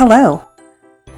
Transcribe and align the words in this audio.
Hello. 0.00 0.42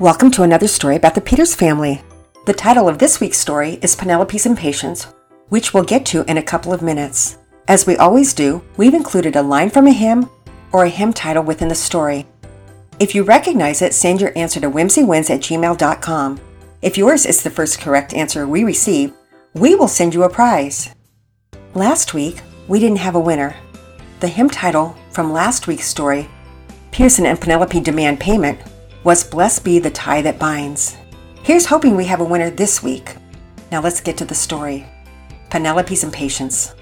Welcome 0.00 0.32
to 0.32 0.42
another 0.42 0.66
story 0.66 0.96
about 0.96 1.14
the 1.14 1.20
Peters 1.20 1.54
family. 1.54 2.02
The 2.46 2.52
title 2.52 2.88
of 2.88 2.98
this 2.98 3.20
week's 3.20 3.38
story 3.38 3.78
is 3.80 3.94
Penelope's 3.94 4.44
Impatience, 4.44 5.04
which 5.50 5.72
we'll 5.72 5.84
get 5.84 6.04
to 6.06 6.28
in 6.28 6.38
a 6.38 6.42
couple 6.42 6.72
of 6.72 6.82
minutes. 6.82 7.38
As 7.68 7.86
we 7.86 7.96
always 7.96 8.34
do, 8.34 8.60
we've 8.76 8.92
included 8.92 9.36
a 9.36 9.42
line 9.42 9.70
from 9.70 9.86
a 9.86 9.92
hymn 9.92 10.28
or 10.72 10.82
a 10.82 10.88
hymn 10.88 11.12
title 11.12 11.44
within 11.44 11.68
the 11.68 11.76
story. 11.76 12.26
If 12.98 13.14
you 13.14 13.22
recognize 13.22 13.82
it, 13.82 13.94
send 13.94 14.20
your 14.20 14.36
answer 14.36 14.58
to 14.58 14.68
whimsywins 14.68 15.30
at 15.30 15.42
gmail.com. 15.42 16.40
If 16.82 16.98
yours 16.98 17.24
is 17.24 17.44
the 17.44 17.50
first 17.50 17.80
correct 17.80 18.12
answer 18.14 18.48
we 18.48 18.64
receive, 18.64 19.12
we 19.54 19.76
will 19.76 19.86
send 19.86 20.12
you 20.12 20.24
a 20.24 20.28
prize. 20.28 20.92
Last 21.74 22.14
week, 22.14 22.42
we 22.66 22.80
didn't 22.80 22.98
have 22.98 23.14
a 23.14 23.20
winner. 23.20 23.54
The 24.18 24.26
hymn 24.26 24.50
title 24.50 24.96
from 25.12 25.32
last 25.32 25.68
week's 25.68 25.86
story, 25.86 26.28
Pearson 26.90 27.26
and 27.26 27.40
Penelope 27.40 27.78
Demand 27.80 28.18
Payment, 28.18 28.58
was 29.04 29.24
Blessed 29.24 29.64
Be 29.64 29.80
the 29.80 29.90
Tie 29.90 30.22
That 30.22 30.38
Binds. 30.38 30.96
Here's 31.42 31.66
hoping 31.66 31.96
we 31.96 32.04
have 32.04 32.20
a 32.20 32.24
winner 32.24 32.50
this 32.50 32.84
week. 32.84 33.16
Now 33.72 33.80
let's 33.80 34.00
get 34.00 34.16
to 34.18 34.24
the 34.24 34.34
story 34.34 34.86
Penelope's 35.50 36.04
Impatience. 36.04 36.72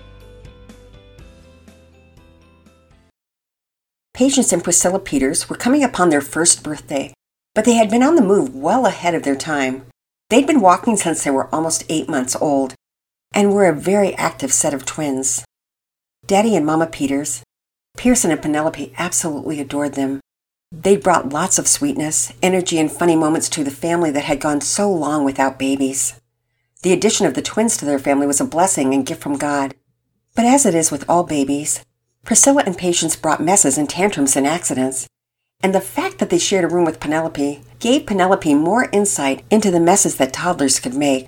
Patience 4.13 4.53
and 4.53 4.63
Priscilla 4.63 4.99
Peters 4.99 5.49
were 5.49 5.57
coming 5.57 5.83
upon 5.83 6.11
their 6.11 6.21
first 6.21 6.63
birthday, 6.63 7.15
but 7.55 7.65
they 7.65 7.75
had 7.75 7.89
been 7.89 8.03
on 8.03 8.17
the 8.17 8.23
move 8.23 8.55
well 8.55 8.85
ahead 8.85 9.15
of 9.15 9.23
their 9.23 9.35
time. 9.35 9.87
They'd 10.29 10.47
been 10.47 10.61
walking 10.61 10.97
since 10.97 11.25
they 11.25 11.31
were 11.31 11.53
almost 11.55 11.85
eight 11.89 12.07
months 12.07 12.37
old 12.37 12.75
and 13.35 13.55
were 13.55 13.67
a 13.67 13.75
very 13.75 14.15
active 14.17 14.53
set 14.53 14.75
of 14.75 14.85
twins. 14.85 15.43
Daddy 16.27 16.55
and 16.55 16.67
Mama 16.67 16.87
Peters, 16.87 17.43
Pearson 17.97 18.31
and 18.31 18.43
Penelope 18.43 18.93
absolutely 18.99 19.59
adored 19.59 19.95
them. 19.95 20.21
They 20.73 20.97
brought 20.97 21.31
lots 21.31 21.59
of 21.59 21.67
sweetness, 21.67 22.33
energy, 22.43 22.79
and 22.79 22.91
funny 22.91 23.17
moments 23.17 23.49
to 23.51 23.65
the 23.65 23.73
family 23.73 24.13
that 24.13 24.25
had 24.25 24.41
gone 24.41 24.61
so 24.61 24.91
long 24.91 25.25
without 25.25 25.59
babies. 25.59 26.21
The 26.83 26.93
addition 26.93 27.27
of 27.27 27.35
the 27.35 27.43
twins 27.43 27.77
to 27.77 27.85
their 27.85 27.99
family 27.99 28.27
was 28.27 28.41
a 28.41 28.45
blessing 28.45 28.95
and 28.95 29.05
gift 29.05 29.21
from 29.21 29.37
God. 29.37 29.75
But 30.37 30.45
as 30.45 30.65
it 30.65 30.75
is 30.75 30.93
with 30.93 31.05
all 31.09 31.25
babies, 31.25 31.85
Priscilla 32.25 32.63
and 32.65 32.79
Patience 32.79 33.17
brought 33.17 33.43
messes 33.43 33.77
and 33.77 33.91
tantrums 33.91 34.37
and 34.37 34.47
accidents. 34.47 35.09
And 35.61 35.75
the 35.75 35.81
fact 35.81 36.19
that 36.19 36.31
they 36.31 36.39
shared 36.39 36.65
a 36.65 36.69
room 36.69 36.85
with 36.85 37.01
Penelope 37.01 37.63
gave 37.81 38.07
Penelope 38.07 38.55
more 38.55 38.89
insight 38.93 39.45
into 39.51 39.71
the 39.71 39.81
messes 39.81 40.17
that 40.17 40.33
toddlers 40.33 40.79
could 40.79 40.95
make. 40.95 41.27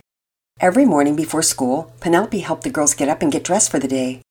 Every 0.60 0.84
morning 0.84 1.16
before 1.16 1.42
school, 1.42 1.92
Penelope 2.00 2.38
helped 2.38 2.62
the 2.62 2.70
girls 2.70 2.94
get 2.94 3.08
up 3.08 3.20
and 3.20 3.32
get 3.32 3.44
dressed 3.44 3.70
for 3.70 3.80
the 3.80 3.88
day. 3.88 4.22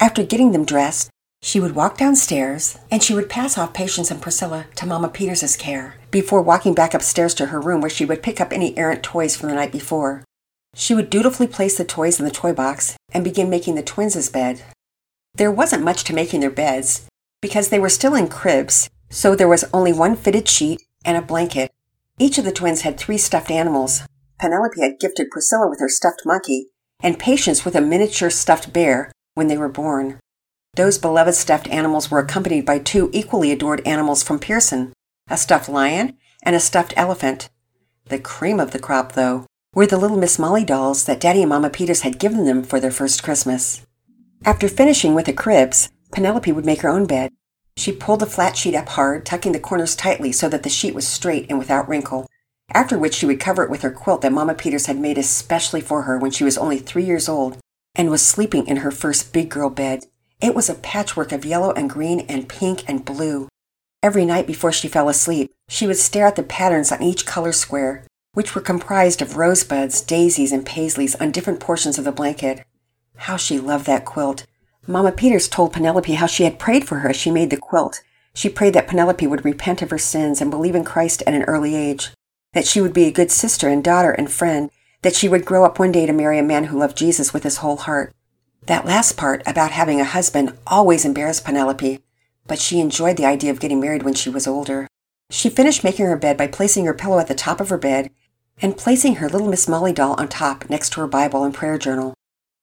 After 0.00 0.22
getting 0.24 0.52
them 0.52 0.64
dressed, 0.64 1.10
she 1.46 1.60
would 1.60 1.76
walk 1.76 1.96
downstairs 1.96 2.76
and 2.90 3.04
she 3.04 3.14
would 3.14 3.28
pass 3.28 3.56
off 3.56 3.72
Patience 3.72 4.10
and 4.10 4.20
Priscilla 4.20 4.66
to 4.74 4.84
Mama 4.84 5.08
Peters's 5.08 5.54
care 5.54 5.94
before 6.10 6.42
walking 6.42 6.74
back 6.74 6.92
upstairs 6.92 7.34
to 7.34 7.46
her 7.46 7.60
room 7.60 7.80
where 7.80 7.88
she 7.88 8.04
would 8.04 8.20
pick 8.20 8.40
up 8.40 8.52
any 8.52 8.76
errant 8.76 9.04
toys 9.04 9.36
from 9.36 9.50
the 9.50 9.54
night 9.54 9.70
before. 9.70 10.24
She 10.74 10.92
would 10.92 11.08
dutifully 11.08 11.46
place 11.46 11.78
the 11.78 11.84
toys 11.84 12.18
in 12.18 12.24
the 12.24 12.32
toy 12.32 12.52
box 12.52 12.96
and 13.12 13.22
begin 13.22 13.48
making 13.48 13.76
the 13.76 13.84
twins' 13.84 14.28
bed. 14.28 14.64
There 15.36 15.52
wasn't 15.52 15.84
much 15.84 16.02
to 16.04 16.14
making 16.14 16.40
their 16.40 16.50
beds 16.50 17.06
because 17.40 17.68
they 17.68 17.78
were 17.78 17.90
still 17.90 18.16
in 18.16 18.26
cribs, 18.26 18.90
so 19.08 19.36
there 19.36 19.46
was 19.46 19.64
only 19.72 19.92
one 19.92 20.16
fitted 20.16 20.48
sheet 20.48 20.82
and 21.04 21.16
a 21.16 21.22
blanket. 21.22 21.70
Each 22.18 22.38
of 22.38 22.44
the 22.44 22.50
twins 22.50 22.80
had 22.80 22.98
three 22.98 23.18
stuffed 23.18 23.52
animals. 23.52 24.02
Penelope 24.40 24.80
had 24.80 24.98
gifted 24.98 25.30
Priscilla 25.30 25.68
with 25.70 25.78
her 25.78 25.88
stuffed 25.88 26.22
monkey 26.26 26.70
and 27.04 27.20
Patience 27.20 27.64
with 27.64 27.76
a 27.76 27.80
miniature 27.80 28.30
stuffed 28.30 28.72
bear 28.72 29.12
when 29.34 29.46
they 29.46 29.56
were 29.56 29.68
born. 29.68 30.18
Those 30.76 30.98
beloved 30.98 31.34
stuffed 31.34 31.68
animals 31.68 32.10
were 32.10 32.18
accompanied 32.18 32.66
by 32.66 32.78
two 32.78 33.08
equally 33.14 33.50
adored 33.50 33.80
animals 33.86 34.22
from 34.22 34.38
Pearson 34.38 34.92
a 35.28 35.36
stuffed 35.36 35.68
lion 35.68 36.16
and 36.42 36.54
a 36.54 36.60
stuffed 36.60 36.92
elephant. 36.96 37.48
The 38.04 38.18
cream 38.18 38.60
of 38.60 38.70
the 38.70 38.78
crop, 38.78 39.12
though, 39.12 39.46
were 39.74 39.86
the 39.86 39.96
little 39.96 40.18
Miss 40.18 40.38
Molly 40.38 40.64
dolls 40.64 41.04
that 41.06 41.18
Daddy 41.18 41.42
and 41.42 41.48
Mama 41.48 41.70
Peters 41.70 42.02
had 42.02 42.20
given 42.20 42.44
them 42.44 42.62
for 42.62 42.78
their 42.78 42.92
first 42.92 43.22
Christmas. 43.22 43.84
After 44.44 44.68
finishing 44.68 45.14
with 45.14 45.26
the 45.26 45.32
cribs, 45.32 45.88
Penelope 46.12 46.52
would 46.52 46.66
make 46.66 46.82
her 46.82 46.90
own 46.90 47.06
bed. 47.06 47.32
She 47.76 47.90
pulled 47.90 48.20
the 48.20 48.26
flat 48.26 48.56
sheet 48.56 48.74
up 48.74 48.90
hard, 48.90 49.26
tucking 49.26 49.52
the 49.52 49.58
corners 49.58 49.96
tightly 49.96 50.30
so 50.30 50.48
that 50.50 50.62
the 50.62 50.68
sheet 50.68 50.94
was 50.94 51.08
straight 51.08 51.46
and 51.48 51.58
without 51.58 51.88
wrinkle, 51.88 52.26
after 52.72 52.98
which 52.98 53.14
she 53.14 53.26
would 53.26 53.40
cover 53.40 53.64
it 53.64 53.70
with 53.70 53.82
her 53.82 53.90
quilt 53.90 54.20
that 54.20 54.32
Mama 54.32 54.54
Peters 54.54 54.86
had 54.86 54.98
made 54.98 55.18
especially 55.18 55.80
for 55.80 56.02
her 56.02 56.18
when 56.18 56.30
she 56.30 56.44
was 56.44 56.58
only 56.58 56.78
three 56.78 57.04
years 57.04 57.28
old 57.28 57.58
and 57.94 58.10
was 58.10 58.24
sleeping 58.24 58.66
in 58.66 58.78
her 58.78 58.90
first 58.90 59.32
big 59.32 59.48
girl 59.48 59.70
bed. 59.70 60.04
It 60.40 60.54
was 60.54 60.68
a 60.68 60.74
patchwork 60.74 61.32
of 61.32 61.46
yellow 61.46 61.72
and 61.72 61.88
green 61.88 62.20
and 62.28 62.48
pink 62.48 62.84
and 62.86 63.04
blue. 63.04 63.48
Every 64.02 64.26
night 64.26 64.46
before 64.46 64.70
she 64.70 64.86
fell 64.86 65.08
asleep, 65.08 65.50
she 65.68 65.86
would 65.86 65.96
stare 65.96 66.26
at 66.26 66.36
the 66.36 66.42
patterns 66.42 66.92
on 66.92 67.02
each 67.02 67.24
color 67.24 67.52
square, 67.52 68.04
which 68.34 68.54
were 68.54 68.60
comprised 68.60 69.22
of 69.22 69.38
rosebuds, 69.38 70.02
daisies, 70.02 70.52
and 70.52 70.66
paisleys 70.66 71.18
on 71.20 71.30
different 71.30 71.58
portions 71.58 71.96
of 71.98 72.04
the 72.04 72.12
blanket. 72.12 72.64
How 73.16 73.38
she 73.38 73.58
loved 73.58 73.86
that 73.86 74.04
quilt. 74.04 74.46
Mama 74.86 75.10
Peters 75.10 75.48
told 75.48 75.72
Penelope 75.72 76.12
how 76.12 76.26
she 76.26 76.44
had 76.44 76.58
prayed 76.58 76.86
for 76.86 76.98
her 76.98 77.08
as 77.08 77.16
she 77.16 77.30
made 77.30 77.48
the 77.48 77.56
quilt. 77.56 78.02
She 78.34 78.50
prayed 78.50 78.74
that 78.74 78.86
Penelope 78.86 79.26
would 79.26 79.44
repent 79.44 79.80
of 79.80 79.90
her 79.90 79.98
sins 79.98 80.42
and 80.42 80.50
believe 80.50 80.74
in 80.74 80.84
Christ 80.84 81.22
at 81.26 81.32
an 81.32 81.44
early 81.44 81.74
age, 81.74 82.10
that 82.52 82.66
she 82.66 82.82
would 82.82 82.92
be 82.92 83.06
a 83.06 83.10
good 83.10 83.30
sister 83.30 83.68
and 83.68 83.82
daughter 83.82 84.10
and 84.10 84.30
friend, 84.30 84.70
that 85.00 85.16
she 85.16 85.28
would 85.28 85.46
grow 85.46 85.64
up 85.64 85.78
one 85.78 85.90
day 85.90 86.04
to 86.04 86.12
marry 86.12 86.38
a 86.38 86.42
man 86.42 86.64
who 86.64 86.78
loved 86.78 86.98
Jesus 86.98 87.32
with 87.32 87.42
his 87.42 87.56
whole 87.58 87.78
heart. 87.78 88.12
That 88.66 88.84
last 88.84 89.16
part 89.16 89.44
about 89.46 89.70
having 89.70 90.00
a 90.00 90.04
husband 90.04 90.58
always 90.66 91.04
embarrassed 91.04 91.44
Penelope, 91.44 92.00
but 92.48 92.58
she 92.58 92.80
enjoyed 92.80 93.16
the 93.16 93.24
idea 93.24 93.52
of 93.52 93.60
getting 93.60 93.78
married 93.78 94.02
when 94.02 94.14
she 94.14 94.28
was 94.28 94.48
older. 94.48 94.88
She 95.30 95.48
finished 95.48 95.84
making 95.84 96.06
her 96.06 96.16
bed 96.16 96.36
by 96.36 96.48
placing 96.48 96.84
her 96.84 96.94
pillow 96.94 97.20
at 97.20 97.28
the 97.28 97.34
top 97.34 97.60
of 97.60 97.68
her 97.68 97.78
bed 97.78 98.10
and 98.60 98.76
placing 98.76 99.16
her 99.16 99.28
little 99.28 99.48
Miss 99.48 99.68
Molly 99.68 99.92
doll 99.92 100.14
on 100.18 100.26
top 100.26 100.68
next 100.68 100.90
to 100.90 101.00
her 101.00 101.06
Bible 101.06 101.44
and 101.44 101.54
prayer 101.54 101.78
journal. 101.78 102.14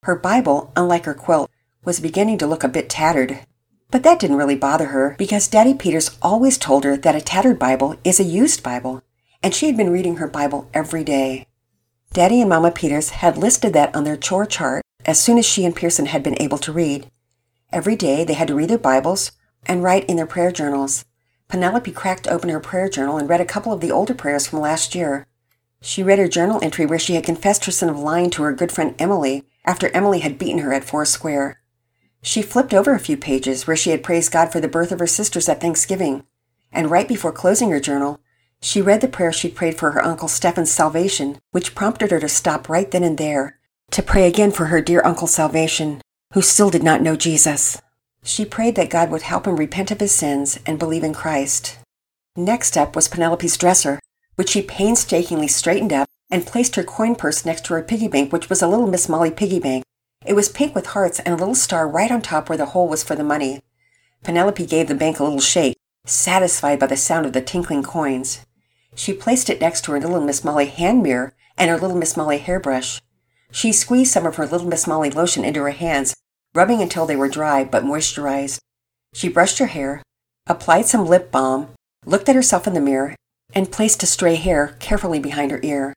Her 0.03 0.15
Bible, 0.15 0.73
unlike 0.75 1.05
her 1.05 1.13
quilt, 1.13 1.49
was 1.85 2.01
beginning 2.01 2.37
to 2.39 2.47
look 2.47 2.65
a 2.65 2.69
bit 2.69 2.89
tattered. 2.89 3.39
But 3.89 4.03
that 4.03 4.19
didn't 4.19 4.37
really 4.37 4.57
bother 4.57 4.87
her 4.87 5.15
because 5.17 5.47
Daddy 5.47 5.73
Peters 5.73 6.17
always 6.21 6.57
told 6.57 6.83
her 6.83 6.97
that 6.97 7.15
a 7.15 7.21
tattered 7.21 7.59
Bible 7.59 7.95
is 8.03 8.19
a 8.19 8.25
used 8.25 8.61
Bible, 8.61 9.03
and 9.41 9.53
she 9.53 9.67
had 9.67 9.77
been 9.77 9.91
reading 9.91 10.17
her 10.17 10.27
Bible 10.27 10.69
every 10.73 11.05
day. 11.05 11.47
Daddy 12.11 12.41
and 12.41 12.49
Mama 12.49 12.71
Peters 12.71 13.11
had 13.11 13.37
listed 13.37 13.71
that 13.71 13.95
on 13.95 14.03
their 14.03 14.17
chore 14.17 14.45
chart 14.45 14.82
as 15.05 15.21
soon 15.21 15.37
as 15.37 15.45
she 15.45 15.65
and 15.65 15.75
Pearson 15.75 16.07
had 16.07 16.23
been 16.23 16.41
able 16.41 16.57
to 16.59 16.71
read. 16.71 17.09
Every 17.71 17.95
day 17.95 18.23
they 18.23 18.33
had 18.33 18.47
to 18.47 18.55
read 18.55 18.69
their 18.69 18.77
Bibles 18.77 19.31
and 19.65 19.83
write 19.83 20.05
in 20.05 20.15
their 20.15 20.25
prayer 20.25 20.51
journals. 20.51 21.05
Penelope 21.47 21.91
cracked 21.91 22.27
open 22.27 22.49
her 22.49 22.59
prayer 22.59 22.89
journal 22.89 23.17
and 23.17 23.27
read 23.29 23.41
a 23.41 23.45
couple 23.45 23.73
of 23.73 23.81
the 23.81 23.91
older 23.91 24.13
prayers 24.13 24.47
from 24.47 24.59
last 24.59 24.95
year. 24.95 25.27
She 25.81 26.03
read 26.03 26.19
her 26.19 26.27
journal 26.27 26.59
entry 26.63 26.85
where 26.85 26.99
she 26.99 27.15
had 27.15 27.25
confessed 27.25 27.65
her 27.65 27.71
sin 27.71 27.89
of 27.89 27.99
lying 27.99 28.29
to 28.31 28.43
her 28.43 28.53
good 28.53 28.71
friend 28.71 28.95
Emily 28.97 29.43
after 29.65 29.89
Emily 29.89 30.19
had 30.19 30.37
beaten 30.37 30.59
her 30.59 30.73
at 30.73 30.83
Foursquare. 30.83 31.61
She 32.21 32.41
flipped 32.41 32.73
over 32.73 32.93
a 32.93 32.99
few 32.99 33.17
pages 33.17 33.67
where 33.67 33.75
she 33.75 33.89
had 33.89 34.03
praised 34.03 34.31
God 34.31 34.51
for 34.51 34.61
the 34.61 34.69
birth 34.69 34.91
of 34.91 34.99
her 34.99 35.07
sisters 35.07 35.49
at 35.49 35.59
Thanksgiving, 35.59 36.23
and 36.71 36.89
right 36.89 37.07
before 37.07 37.33
closing 37.33 37.69
her 37.71 37.81
journal, 37.81 38.21
she 38.61 38.81
read 38.81 39.01
the 39.01 39.09
prayer 39.09 39.33
she 39.33 39.49
prayed 39.49 39.77
for 39.77 39.91
her 39.91 40.03
Uncle 40.03 40.29
Stefan's 40.29 40.71
salvation, 40.71 41.37
which 41.51 41.75
prompted 41.75 42.11
her 42.11 42.19
to 42.21 42.29
stop 42.29 42.69
right 42.69 42.89
then 42.89 43.03
and 43.03 43.17
there 43.17 43.59
to 43.91 44.01
pray 44.01 44.27
again 44.27 44.51
for 44.51 44.65
her 44.65 44.81
dear 44.81 45.01
uncle's 45.05 45.33
salvation, 45.33 46.01
who 46.33 46.41
still 46.41 46.69
did 46.69 46.83
not 46.83 47.01
know 47.01 47.15
Jesus. 47.15 47.81
She 48.23 48.45
prayed 48.45 48.75
that 48.75 48.89
God 48.89 49.11
would 49.11 49.23
help 49.23 49.45
him 49.45 49.57
repent 49.57 49.91
of 49.91 49.99
his 49.99 50.11
sins 50.11 50.59
and 50.65 50.79
believe 50.79 51.03
in 51.03 51.13
Christ. 51.13 51.77
Next 52.35 52.77
up 52.77 52.95
was 52.95 53.07
Penelope's 53.07 53.57
dresser, 53.57 53.99
which 54.35 54.49
she 54.49 54.61
painstakingly 54.61 55.47
straightened 55.47 55.93
up 55.93 56.07
and 56.31 56.45
placed 56.45 56.75
her 56.75 56.83
coin 56.83 57.15
purse 57.15 57.45
next 57.45 57.65
to 57.65 57.73
her 57.75 57.83
piggy 57.83 58.07
bank, 58.07 58.33
which 58.33 58.49
was 58.49 58.61
a 58.61 58.67
little 58.67 58.87
Miss 58.87 59.07
Molly 59.07 59.29
piggy 59.29 59.59
bank. 59.59 59.83
It 60.25 60.33
was 60.33 60.49
pink 60.49 60.73
with 60.73 60.87
hearts 60.87 61.19
and 61.19 61.33
a 61.33 61.37
little 61.37 61.53
star 61.53 61.87
right 61.87 62.09
on 62.09 62.21
top 62.21 62.49
where 62.49 62.57
the 62.57 62.67
hole 62.67 62.87
was 62.87 63.03
for 63.03 63.15
the 63.15 63.23
money. 63.23 63.61
Penelope 64.23 64.65
gave 64.65 64.87
the 64.87 64.95
bank 64.95 65.19
a 65.19 65.23
little 65.23 65.39
shake, 65.39 65.77
satisfied 66.05 66.79
by 66.79 66.87
the 66.87 66.97
sound 66.97 67.25
of 67.25 67.33
the 67.33 67.41
tinkling 67.41 67.83
coins. 67.83 68.45
She 68.95 69.13
placed 69.13 69.49
it 69.49 69.61
next 69.61 69.83
to 69.83 69.91
her 69.91 69.99
little 69.99 70.21
Miss 70.21 70.43
Molly 70.43 70.67
hand 70.67 71.03
mirror 71.03 71.35
and 71.57 71.69
her 71.69 71.77
little 71.77 71.97
Miss 71.97 72.17
Molly 72.17 72.37
hairbrush. 72.37 73.01
She 73.53 73.71
squeezed 73.71 74.11
some 74.11 74.25
of 74.25 74.35
her 74.37 74.47
little 74.47 74.67
Miss 74.67 74.87
Molly 74.87 75.11
lotion 75.11 75.45
into 75.45 75.61
her 75.61 75.69
hands, 75.69 76.15
rubbing 76.55 76.81
until 76.81 77.05
they 77.05 77.15
were 77.15 77.29
dry 77.29 77.63
but 77.63 77.83
moisturized. 77.83 78.59
She 79.13 79.29
brushed 79.29 79.59
her 79.59 79.67
hair, 79.67 80.01
applied 80.47 80.87
some 80.87 81.05
lip 81.05 81.31
balm, 81.31 81.69
looked 82.03 82.27
at 82.27 82.35
herself 82.35 82.65
in 82.65 82.73
the 82.73 82.81
mirror, 82.81 83.15
and 83.53 83.71
placed 83.71 84.01
a 84.01 84.07
stray 84.07 84.35
hair 84.35 84.75
carefully 84.79 85.19
behind 85.19 85.51
her 85.51 85.59
ear. 85.61 85.93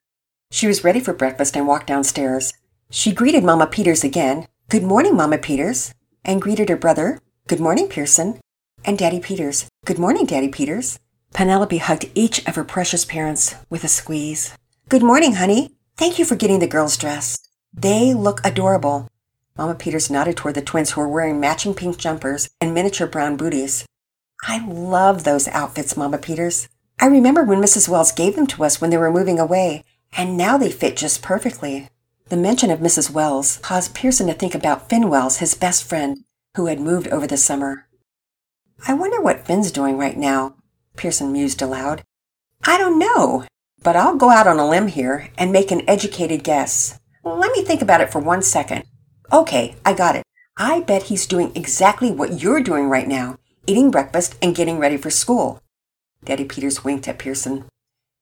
She 0.51 0.67
was 0.67 0.85
ready 0.85 1.01
for 1.01 1.15
breakfast 1.15 1.57
and 1.57 1.67
walked 1.67 1.87
downstairs. 1.87 2.53
She 2.91 3.11
greeted 3.11 3.43
Mama 3.43 3.67
Peters 3.67 4.05
again. 4.05 4.47
Good 4.69 4.83
morning, 4.83 5.17
Mama 5.17 5.39
Peters. 5.39 5.95
And 6.27 6.43
greeted 6.43 6.69
her 6.69 6.77
brother. 6.77 7.21
Good 7.49 7.61
morning, 7.61 7.89
Pearson. 7.89 8.39
And 8.85 8.99
Daddy 8.99 9.19
Peters. 9.19 9.67
Good 9.87 9.99
morning, 9.99 10.27
Daddy 10.27 10.49
Peters. 10.49 10.99
Penelope 11.33 11.79
hugged 11.79 12.11
each 12.15 12.47
of 12.47 12.55
her 12.55 12.65
precious 12.65 13.05
parents 13.05 13.55
with 13.71 13.83
a 13.83 13.89
squeeze. 13.89 14.55
Good 14.89 15.03
morning, 15.03 15.35
honey. 15.35 15.76
Thank 15.99 16.19
you 16.19 16.27
for 16.27 16.37
getting 16.37 16.59
the 16.59 16.67
girls 16.67 16.99
dressed. 16.99 17.49
They 17.73 18.13
look 18.13 18.43
adorable. 18.45 19.09
Mama 19.57 19.75
Peters 19.75 20.11
nodded 20.11 20.37
toward 20.37 20.55
the 20.55 20.61
twins 20.61 20.91
who 20.91 21.01
were 21.01 21.09
wearing 21.09 21.41
matching 21.41 21.73
pink 21.73 21.97
jumpers 21.97 22.51
and 22.61 22.75
miniature 22.75 23.07
brown 23.07 23.39
booties. 23.39 23.87
I 24.43 24.67
love 24.67 25.25
those 25.25 25.49
outfits, 25.49 25.97
Mama 25.97 26.19
Peters. 26.19 26.69
I 27.01 27.07
remember 27.07 27.45
when 27.45 27.63
Mrs. 27.63 27.89
Wells 27.89 28.13
gave 28.13 28.37
them 28.37 28.47
to 28.49 28.65
us 28.65 28.79
when 28.79 28.91
they 28.91 28.99
were 28.99 29.11
moving 29.11 29.39
away, 29.39 29.85
and 30.15 30.37
now 30.37 30.59
they 30.59 30.71
fit 30.71 30.99
just 30.99 31.23
perfectly. 31.23 31.89
The 32.29 32.37
mention 32.37 32.71
of 32.71 32.81
Mrs. 32.81 33.11
Wells 33.11 33.57
caused 33.63 33.95
Pearson 33.95 34.27
to 34.27 34.35
think 34.35 34.55
about 34.55 34.91
Finn 34.91 35.09
Wells, 35.09 35.39
his 35.39 35.55
best 35.55 35.83
friend, 35.85 36.25
who 36.57 36.67
had 36.67 36.79
moved 36.79 37.09
over 37.09 37.27
the 37.27 37.39
summer. 37.39 37.89
I 38.87 38.93
wonder 38.93 39.19
what 39.19 39.47
Finn's 39.47 39.73
doing 39.73 39.97
right 39.97 40.17
now, 40.17 40.57
Pearson 40.95 41.33
mused 41.33 41.63
aloud. 41.63 42.03
I 42.67 42.77
don't 42.77 42.99
know, 42.99 43.45
but 43.87 43.95
I'll 43.95 44.17
go 44.17 44.31
out 44.31 44.49
on 44.49 44.59
a 44.59 44.69
limb 44.69 44.89
here 44.89 45.31
and 45.39 45.53
make 45.53 45.71
an 45.71 45.89
educated 45.89 46.43
guess. 46.43 46.99
Let 47.23 47.53
me 47.53 47.63
think 47.63 47.83
about 47.83 48.01
it 48.01 48.11
for 48.11 48.19
one 48.19 48.43
second. 48.43 48.83
Okay, 49.33 49.77
I 49.85 49.93
got 49.93 50.17
it. 50.17 50.25
I 50.57 50.81
bet 50.81 51.05
he's 51.05 51.25
doing 51.25 51.53
exactly 51.55 52.11
what 52.11 52.43
you're 52.43 52.61
doing 52.61 52.89
right 52.89 53.07
now 53.07 53.39
eating 53.65 53.93
breakfast 53.93 54.35
and 54.43 54.57
getting 54.57 54.81
ready 54.81 54.97
for 54.97 55.11
school. 55.11 55.61
Daddy 56.25 56.45
Peters 56.45 56.83
winked 56.83 57.07
at 57.07 57.21
Pearson. 57.21 57.65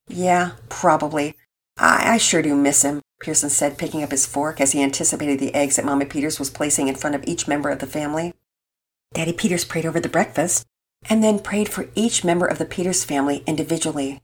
Yeah, 0.06 0.52
probably. 0.68 1.34
I, 1.78 2.14
I 2.14 2.18
sure 2.18 2.42
do 2.42 2.54
miss 2.54 2.82
him, 2.82 3.00
Pearson 3.20 3.48
said, 3.48 3.78
picking 3.78 4.02
up 4.02 4.10
his 4.10 4.26
fork 4.26 4.60
as 4.60 4.72
he 4.72 4.82
anticipated 4.82 5.38
the 5.38 5.54
eggs 5.54 5.76
that 5.76 5.86
Mama 5.86 6.04
Peters 6.04 6.38
was 6.38 6.50
placing 6.50 6.88
in 6.88 6.94
front 6.94 7.16
of 7.16 7.24
each 7.26 7.48
member 7.48 7.70
of 7.70 7.78
the 7.78 7.86
family. 7.86 8.34
Daddy 9.14 9.32
Peters 9.32 9.64
prayed 9.64 9.86
over 9.86 10.00
the 10.00 10.10
breakfast 10.10 10.66
and 11.08 11.24
then 11.24 11.38
prayed 11.38 11.70
for 11.70 11.88
each 11.94 12.22
member 12.22 12.44
of 12.44 12.58
the 12.58 12.66
Peters 12.66 13.02
family 13.02 13.42
individually. 13.46 14.20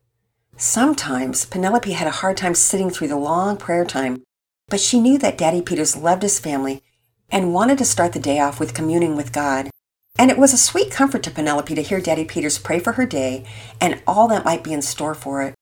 Sometimes 0.63 1.47
Penelope 1.47 1.91
had 1.91 2.07
a 2.07 2.11
hard 2.11 2.37
time 2.37 2.55
sitting 2.55 2.91
through 2.91 3.09
the 3.09 3.17
long 3.17 3.57
prayer 3.57 3.83
time, 3.83 4.23
but 4.69 4.79
she 4.79 5.01
knew 5.01 5.17
that 5.17 5.39
Daddy 5.39 5.63
Peters 5.63 5.97
loved 5.97 6.21
his 6.21 6.39
family 6.39 6.83
and 7.31 7.55
wanted 7.55 7.79
to 7.79 7.87
start 7.87 8.13
the 8.13 8.21
day 8.21 8.39
off 8.41 8.61
with 8.61 8.75
communing 8.75 9.17
with 9.17 9.33
God. 9.33 9.71
And 10.19 10.31
it 10.31 10.37
was 10.37 10.53
a 10.53 10.59
sweet 10.59 10.91
comfort 10.91 11.23
to 11.23 11.31
Penelope 11.31 11.75
to 11.75 11.83
hear 11.83 11.99
Daddy 11.99 12.27
Peters 12.27 12.59
pray 12.59 12.79
for 12.79 12.93
her 12.93 13.07
day 13.07 13.47
and 13.81 14.03
all 14.07 14.29
that 14.29 14.45
might 14.45 14.63
be 14.63 14.75
in 14.75 14.83
store 14.83 15.15
for 15.15 15.41
it. 15.41 15.55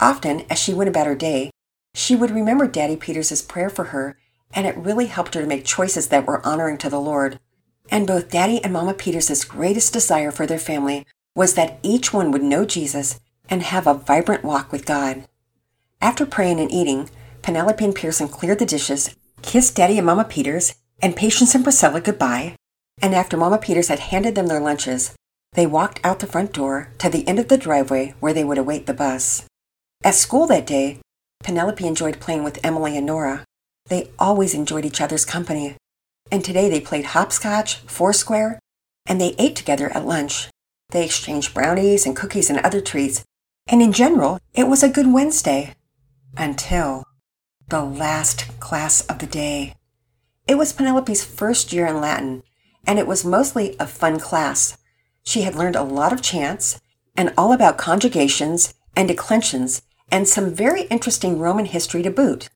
Often, 0.00 0.46
as 0.50 0.58
she 0.58 0.74
went 0.74 0.90
about 0.90 1.06
her 1.06 1.14
day, 1.14 1.52
she 1.94 2.16
would 2.16 2.32
remember 2.32 2.66
Daddy 2.66 2.96
Peters' 2.96 3.42
prayer 3.42 3.70
for 3.70 3.84
her, 3.84 4.18
and 4.52 4.66
it 4.66 4.76
really 4.76 5.06
helped 5.06 5.34
her 5.34 5.42
to 5.42 5.46
make 5.46 5.64
choices 5.64 6.08
that 6.08 6.26
were 6.26 6.44
honoring 6.44 6.78
to 6.78 6.90
the 6.90 7.00
Lord. 7.00 7.38
And 7.88 8.04
both 8.04 8.32
Daddy 8.32 8.60
and 8.64 8.72
Mama 8.72 8.94
Peters' 8.94 9.44
greatest 9.44 9.92
desire 9.92 10.32
for 10.32 10.44
their 10.44 10.58
family 10.58 11.06
was 11.36 11.54
that 11.54 11.78
each 11.84 12.12
one 12.12 12.32
would 12.32 12.42
know 12.42 12.64
Jesus 12.64 13.20
and 13.50 13.62
have 13.62 13.86
a 13.86 13.94
vibrant 13.94 14.44
walk 14.44 14.72
with 14.72 14.86
God. 14.86 15.26
After 16.00 16.24
praying 16.24 16.60
and 16.60 16.72
eating, 16.72 17.10
Penelope 17.42 17.84
and 17.84 17.94
Pearson 17.94 18.28
cleared 18.28 18.60
the 18.60 18.66
dishes, 18.66 19.14
kissed 19.42 19.76
Daddy 19.76 19.98
and 19.98 20.06
Mama 20.06 20.24
Peters, 20.24 20.74
and 21.02 21.16
Patience 21.16 21.54
and 21.54 21.64
Priscilla 21.64 22.00
goodbye, 22.00 22.56
and 23.02 23.14
after 23.14 23.36
Mama 23.36 23.58
Peters 23.58 23.88
had 23.88 23.98
handed 23.98 24.34
them 24.34 24.46
their 24.46 24.60
lunches, 24.60 25.14
they 25.54 25.66
walked 25.66 26.00
out 26.04 26.20
the 26.20 26.26
front 26.26 26.52
door 26.52 26.92
to 26.98 27.08
the 27.08 27.26
end 27.26 27.38
of 27.38 27.48
the 27.48 27.58
driveway 27.58 28.14
where 28.20 28.32
they 28.32 28.44
would 28.44 28.58
await 28.58 28.86
the 28.86 28.94
bus. 28.94 29.46
At 30.04 30.14
school 30.14 30.46
that 30.46 30.66
day, 30.66 31.00
Penelope 31.42 31.84
enjoyed 31.84 32.20
playing 32.20 32.44
with 32.44 32.64
Emily 32.64 32.96
and 32.96 33.06
Nora. 33.06 33.44
They 33.88 34.10
always 34.18 34.54
enjoyed 34.54 34.84
each 34.84 35.00
other's 35.00 35.24
company. 35.24 35.76
And 36.30 36.44
today 36.44 36.68
they 36.68 36.80
played 36.80 37.06
hopscotch, 37.06 37.76
foursquare, 37.86 38.60
and 39.06 39.20
they 39.20 39.34
ate 39.38 39.56
together 39.56 39.90
at 39.90 40.06
lunch. 40.06 40.48
They 40.90 41.04
exchanged 41.04 41.54
brownies 41.54 42.06
and 42.06 42.14
cookies 42.14 42.50
and 42.50 42.60
other 42.60 42.80
treats, 42.80 43.24
and 43.70 43.80
in 43.80 43.92
general, 43.92 44.40
it 44.52 44.66
was 44.66 44.82
a 44.82 44.88
good 44.88 45.12
Wednesday. 45.12 45.74
Until 46.36 47.04
the 47.68 47.82
last 47.82 48.58
class 48.58 49.00
of 49.02 49.20
the 49.20 49.26
day. 49.26 49.74
It 50.48 50.58
was 50.58 50.72
Penelope's 50.72 51.24
first 51.24 51.72
year 51.72 51.86
in 51.86 52.00
Latin, 52.00 52.42
and 52.84 52.98
it 52.98 53.06
was 53.06 53.24
mostly 53.24 53.76
a 53.78 53.86
fun 53.86 54.18
class. 54.18 54.76
She 55.22 55.42
had 55.42 55.54
learned 55.54 55.76
a 55.76 55.84
lot 55.84 56.12
of 56.12 56.20
chants 56.20 56.80
and 57.16 57.32
all 57.38 57.52
about 57.52 57.78
conjugations 57.78 58.74
and 58.96 59.06
declensions 59.06 59.82
and 60.10 60.26
some 60.26 60.52
very 60.52 60.82
interesting 60.82 61.38
Roman 61.38 61.66
history 61.66 62.02
to 62.02 62.10
boot. 62.10 62.48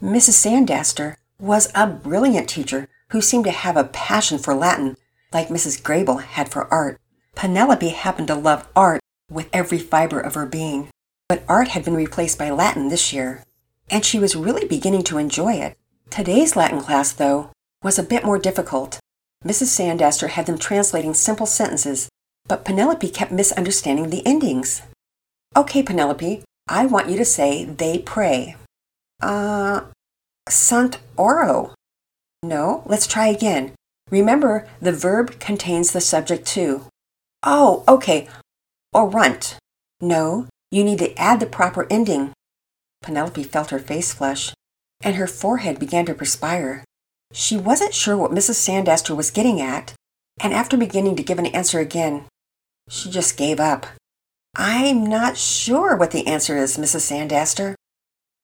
Mrs. 0.00 0.38
Sandaster 0.46 1.16
was 1.40 1.72
a 1.74 1.88
brilliant 1.88 2.48
teacher 2.48 2.88
who 3.10 3.20
seemed 3.20 3.44
to 3.46 3.50
have 3.50 3.76
a 3.76 3.84
passion 3.84 4.38
for 4.38 4.54
Latin, 4.54 4.96
like 5.32 5.48
Mrs. 5.48 5.82
Grable 5.82 6.22
had 6.22 6.48
for 6.48 6.72
art. 6.72 7.00
Penelope 7.34 7.88
happened 7.88 8.28
to 8.28 8.36
love 8.36 8.68
art 8.76 9.02
with 9.32 9.48
every 9.52 9.78
fiber 9.78 10.20
of 10.20 10.34
her 10.34 10.46
being, 10.46 10.88
but 11.28 11.44
art 11.48 11.68
had 11.68 11.84
been 11.84 11.94
replaced 11.94 12.38
by 12.38 12.50
Latin 12.50 12.88
this 12.88 13.12
year, 13.12 13.42
and 13.90 14.04
she 14.04 14.18
was 14.18 14.36
really 14.36 14.66
beginning 14.66 15.02
to 15.04 15.18
enjoy 15.18 15.54
it. 15.54 15.76
Today's 16.10 16.56
Latin 16.56 16.80
class, 16.80 17.12
though, 17.12 17.50
was 17.82 17.98
a 17.98 18.02
bit 18.02 18.24
more 18.24 18.38
difficult. 18.38 19.00
Mrs. 19.44 19.68
Sandaster 19.68 20.28
had 20.28 20.46
them 20.46 20.58
translating 20.58 21.14
simple 21.14 21.46
sentences, 21.46 22.08
but 22.46 22.64
Penelope 22.64 23.08
kept 23.10 23.32
misunderstanding 23.32 24.10
the 24.10 24.24
endings. 24.26 24.82
Okay, 25.56 25.82
Penelope, 25.82 26.42
I 26.68 26.86
want 26.86 27.08
you 27.08 27.16
to 27.16 27.24
say 27.24 27.64
they 27.64 27.98
pray. 27.98 28.56
Uh, 29.20 29.82
Sant 30.48 30.98
oro. 31.16 31.74
No, 32.42 32.82
let's 32.86 33.06
try 33.06 33.28
again. 33.28 33.72
Remember, 34.10 34.66
the 34.80 34.92
verb 34.92 35.38
contains 35.38 35.92
the 35.92 36.00
subject 36.00 36.46
too. 36.46 36.86
Oh, 37.42 37.84
okay. 37.88 38.28
Orunt. 38.94 39.56
No, 40.02 40.48
you 40.70 40.84
need 40.84 40.98
to 40.98 41.18
add 41.18 41.40
the 41.40 41.46
proper 41.46 41.86
ending. 41.90 42.32
Penelope 43.00 43.42
felt 43.44 43.70
her 43.70 43.78
face 43.78 44.12
flush, 44.12 44.52
and 45.00 45.16
her 45.16 45.26
forehead 45.26 45.78
began 45.78 46.04
to 46.06 46.14
perspire. 46.14 46.84
She 47.32 47.56
wasn't 47.56 47.94
sure 47.94 48.18
what 48.18 48.32
Mrs. 48.32 48.56
Sandaster 48.56 49.16
was 49.16 49.30
getting 49.30 49.62
at, 49.62 49.94
and 50.42 50.52
after 50.52 50.76
beginning 50.76 51.16
to 51.16 51.22
give 51.22 51.38
an 51.38 51.46
answer 51.46 51.80
again, 51.80 52.26
she 52.90 53.10
just 53.10 53.38
gave 53.38 53.58
up. 53.58 53.86
I'm 54.56 55.06
not 55.06 55.38
sure 55.38 55.96
what 55.96 56.10
the 56.10 56.26
answer 56.26 56.58
is, 56.58 56.76
Mrs. 56.76 57.10
Sandaster. 57.10 57.74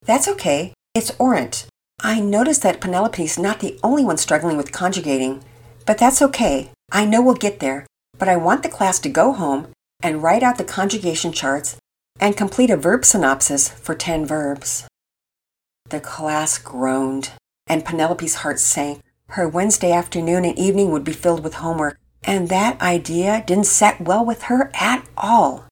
That's 0.07 0.29
okay. 0.29 0.73
It's 0.95 1.11
orant. 1.19 1.67
I 2.01 2.21
noticed 2.21 2.63
that 2.63 2.81
Penelope's 2.81 3.39
not 3.39 3.61
the 3.61 3.79
only 3.83 4.05
one 4.05 4.17
struggling 4.17 4.57
with 4.57 4.73
conjugating, 4.73 5.45
but 5.85 5.99
that's 5.99 6.23
okay. 6.23 6.71
I 6.91 7.05
know 7.05 7.21
we'll 7.21 7.35
get 7.35 7.61
there, 7.61 7.87
but 8.17 8.29
I 8.29 8.37
want 8.37 8.63
the 8.63 8.71
class 8.71 8.99
to 9.01 9.11
go 9.11 9.33
home 9.33 9.69
and 10.03 10.23
write 10.23 10.43
out 10.43 10.59
the 10.59 10.65
conjugation 10.65 11.33
charts 11.33 11.77
and 12.21 12.37
complete 12.37 12.71
a 12.71 12.77
verb 12.77 13.05
synopsis 13.05 13.69
for 13.69 13.95
10 13.95 14.27
verbs. 14.27 14.87
The 15.89 16.01
class 16.01 16.59
groaned, 16.59 17.31
and 17.67 17.85
Penelope's 17.85 18.37
heart 18.37 18.61
sank. 18.61 19.01
Her 19.31 19.49
Wednesday 19.49 19.93
afternoon 19.93 20.45
and 20.45 20.59
evening 20.59 20.91
would 20.91 21.05
be 21.05 21.13
filled 21.13 21.45
with 21.45 21.55
homework, 21.55 21.99
and 22.25 22.49
that 22.49 22.81
idea 22.81 23.45
didn't 23.47 23.67
set 23.67 24.01
well 24.01 24.25
with 24.25 24.45
her 24.45 24.71
at 24.75 25.07
all. 25.17 25.67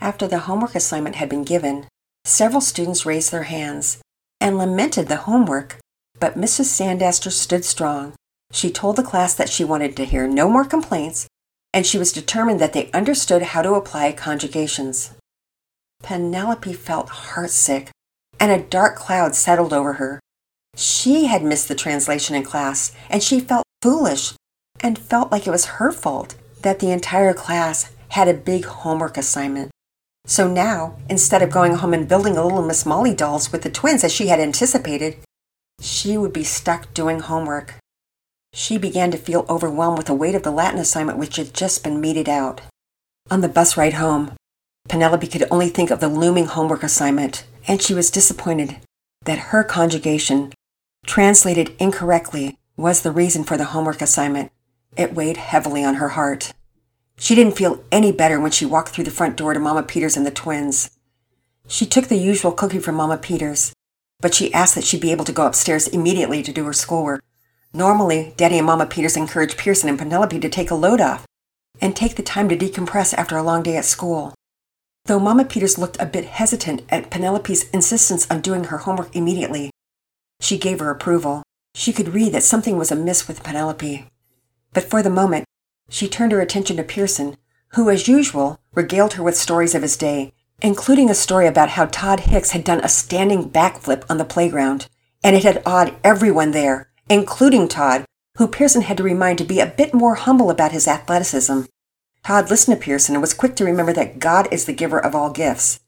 After 0.00 0.26
the 0.26 0.40
homework 0.40 0.74
assignment 0.74 1.16
had 1.16 1.28
been 1.28 1.44
given, 1.44 1.86
several 2.24 2.60
students 2.60 3.06
raised 3.06 3.32
their 3.32 3.44
hands 3.44 3.98
and 4.40 4.56
lamented 4.56 5.08
the 5.08 5.16
homework, 5.16 5.78
but 6.18 6.38
Mrs. 6.38 6.66
Sandaster 6.66 7.30
stood 7.30 7.64
strong. 7.64 8.14
She 8.52 8.70
told 8.70 8.96
the 8.96 9.02
class 9.02 9.34
that 9.34 9.48
she 9.48 9.64
wanted 9.64 9.96
to 9.96 10.04
hear 10.04 10.26
no 10.26 10.48
more 10.48 10.64
complaints, 10.64 11.26
and 11.72 11.86
she 11.86 11.98
was 11.98 12.12
determined 12.12 12.60
that 12.60 12.72
they 12.72 12.90
understood 12.92 13.42
how 13.42 13.62
to 13.62 13.74
apply 13.74 14.12
conjugations. 14.12 15.12
Penelope 16.02 16.72
felt 16.72 17.08
heartsick, 17.08 17.88
and 18.38 18.50
a 18.50 18.64
dark 18.64 18.96
cloud 18.96 19.34
settled 19.34 19.72
over 19.72 19.94
her. 19.94 20.20
She 20.76 21.26
had 21.26 21.42
missed 21.42 21.68
the 21.68 21.74
translation 21.74 22.34
in 22.34 22.42
class, 22.42 22.92
and 23.08 23.22
she 23.22 23.40
felt 23.40 23.64
foolish 23.82 24.34
and 24.80 24.98
felt 24.98 25.30
like 25.30 25.46
it 25.46 25.50
was 25.50 25.76
her 25.76 25.92
fault 25.92 26.34
that 26.62 26.78
the 26.78 26.90
entire 26.90 27.34
class 27.34 27.90
had 28.08 28.28
a 28.28 28.34
big 28.34 28.64
homework 28.64 29.16
assignment. 29.16 29.70
So 30.26 30.48
now, 30.48 30.96
instead 31.08 31.42
of 31.42 31.50
going 31.50 31.74
home 31.74 31.94
and 31.94 32.08
building 32.08 32.36
a 32.36 32.42
little 32.42 32.62
Miss 32.62 32.86
Molly 32.86 33.14
dolls 33.14 33.52
with 33.52 33.62
the 33.62 33.70
twins 33.70 34.04
as 34.04 34.12
she 34.12 34.28
had 34.28 34.40
anticipated, 34.40 35.16
she 35.80 36.16
would 36.16 36.32
be 36.32 36.44
stuck 36.44 36.92
doing 36.92 37.20
homework. 37.20 37.74
She 38.52 38.78
began 38.78 39.10
to 39.12 39.18
feel 39.18 39.46
overwhelmed 39.48 39.96
with 39.96 40.06
the 40.06 40.14
weight 40.14 40.34
of 40.34 40.42
the 40.42 40.50
Latin 40.50 40.80
assignment 40.80 41.18
which 41.18 41.36
had 41.36 41.54
just 41.54 41.84
been 41.84 42.00
meted 42.00 42.28
out. 42.28 42.60
On 43.30 43.40
the 43.40 43.48
bus 43.48 43.76
ride 43.76 43.94
home, 43.94 44.32
Penelope 44.88 45.26
could 45.28 45.46
only 45.50 45.68
think 45.68 45.90
of 45.90 46.00
the 46.00 46.08
looming 46.08 46.46
homework 46.46 46.82
assignment, 46.82 47.44
and 47.68 47.80
she 47.80 47.94
was 47.94 48.10
disappointed 48.10 48.78
that 49.24 49.50
her 49.50 49.62
conjugation, 49.62 50.52
translated 51.06 51.76
incorrectly, 51.78 52.58
was 52.76 53.02
the 53.02 53.12
reason 53.12 53.44
for 53.44 53.56
the 53.56 53.66
homework 53.66 54.02
assignment. 54.02 54.50
It 54.96 55.14
weighed 55.14 55.36
heavily 55.36 55.84
on 55.84 55.96
her 55.96 56.10
heart. 56.10 56.52
She 57.18 57.34
didn't 57.34 57.56
feel 57.56 57.84
any 57.92 58.10
better 58.10 58.40
when 58.40 58.50
she 58.50 58.66
walked 58.66 58.88
through 58.88 59.04
the 59.04 59.10
front 59.10 59.36
door 59.36 59.54
to 59.54 59.60
Mama 59.60 59.82
Peters 59.82 60.16
and 60.16 60.26
the 60.26 60.30
twins. 60.30 60.90
She 61.68 61.86
took 61.86 62.08
the 62.08 62.16
usual 62.16 62.50
cookie 62.50 62.80
from 62.80 62.96
Mama 62.96 63.18
Peters, 63.18 63.72
but 64.20 64.34
she 64.34 64.52
asked 64.52 64.74
that 64.74 64.84
she 64.84 64.98
be 64.98 65.12
able 65.12 65.26
to 65.26 65.32
go 65.32 65.46
upstairs 65.46 65.86
immediately 65.86 66.42
to 66.42 66.52
do 66.52 66.64
her 66.64 66.72
schoolwork. 66.72 67.22
Normally, 67.72 68.34
Daddy 68.36 68.58
and 68.58 68.66
Mama 68.66 68.86
Peters 68.86 69.16
encouraged 69.16 69.56
Pearson 69.56 69.88
and 69.88 69.98
Penelope 69.98 70.40
to 70.40 70.48
take 70.48 70.70
a 70.70 70.74
load 70.74 71.00
off 71.00 71.24
and 71.80 71.94
take 71.94 72.16
the 72.16 72.22
time 72.22 72.48
to 72.48 72.56
decompress 72.56 73.14
after 73.14 73.36
a 73.36 73.42
long 73.42 73.62
day 73.62 73.76
at 73.76 73.84
school. 73.84 74.34
Though 75.06 75.20
Mama 75.20 75.44
Peters 75.44 75.78
looked 75.78 75.96
a 76.00 76.06
bit 76.06 76.24
hesitant 76.24 76.82
at 76.90 77.10
Penelope's 77.10 77.70
insistence 77.70 78.28
on 78.30 78.40
doing 78.40 78.64
her 78.64 78.78
homework 78.78 79.14
immediately, 79.14 79.70
she 80.40 80.58
gave 80.58 80.80
her 80.80 80.90
approval. 80.90 81.42
She 81.74 81.92
could 81.92 82.08
read 82.08 82.32
that 82.32 82.42
something 82.42 82.76
was 82.76 82.90
amiss 82.90 83.28
with 83.28 83.44
Penelope. 83.44 84.06
But 84.72 84.84
for 84.84 85.02
the 85.02 85.10
moment, 85.10 85.44
she 85.88 86.08
turned 86.08 86.32
her 86.32 86.40
attention 86.40 86.76
to 86.76 86.82
Pearson, 86.82 87.36
who, 87.74 87.88
as 87.88 88.08
usual, 88.08 88.58
regaled 88.74 89.14
her 89.14 89.22
with 89.22 89.36
stories 89.36 89.74
of 89.74 89.82
his 89.82 89.96
day, 89.96 90.32
including 90.60 91.08
a 91.08 91.14
story 91.14 91.46
about 91.46 91.70
how 91.70 91.86
Todd 91.86 92.20
Hicks 92.20 92.50
had 92.50 92.64
done 92.64 92.80
a 92.80 92.88
standing 92.88 93.48
backflip 93.48 94.04
on 94.10 94.18
the 94.18 94.24
playground, 94.24 94.88
and 95.22 95.36
it 95.36 95.44
had 95.44 95.62
awed 95.64 95.94
everyone 96.02 96.50
there, 96.50 96.89
including 97.10 97.66
Todd, 97.66 98.04
who 98.38 98.46
Pearson 98.46 98.82
had 98.82 98.96
to 98.96 99.02
remind 99.02 99.36
to 99.38 99.44
be 99.44 99.58
a 99.58 99.66
bit 99.66 99.92
more 99.92 100.14
humble 100.14 100.48
about 100.48 100.70
his 100.72 100.86
athleticism. 100.86 101.62
Todd 102.24 102.48
listened 102.48 102.76
to 102.76 102.82
Pearson 102.82 103.16
and 103.16 103.20
was 103.20 103.34
quick 103.34 103.56
to 103.56 103.64
remember 103.64 103.92
that 103.92 104.20
God 104.20 104.48
is 104.52 104.64
the 104.64 104.72
giver 104.72 104.98
of 104.98 105.14
all 105.14 105.30
gifts. 105.30 105.80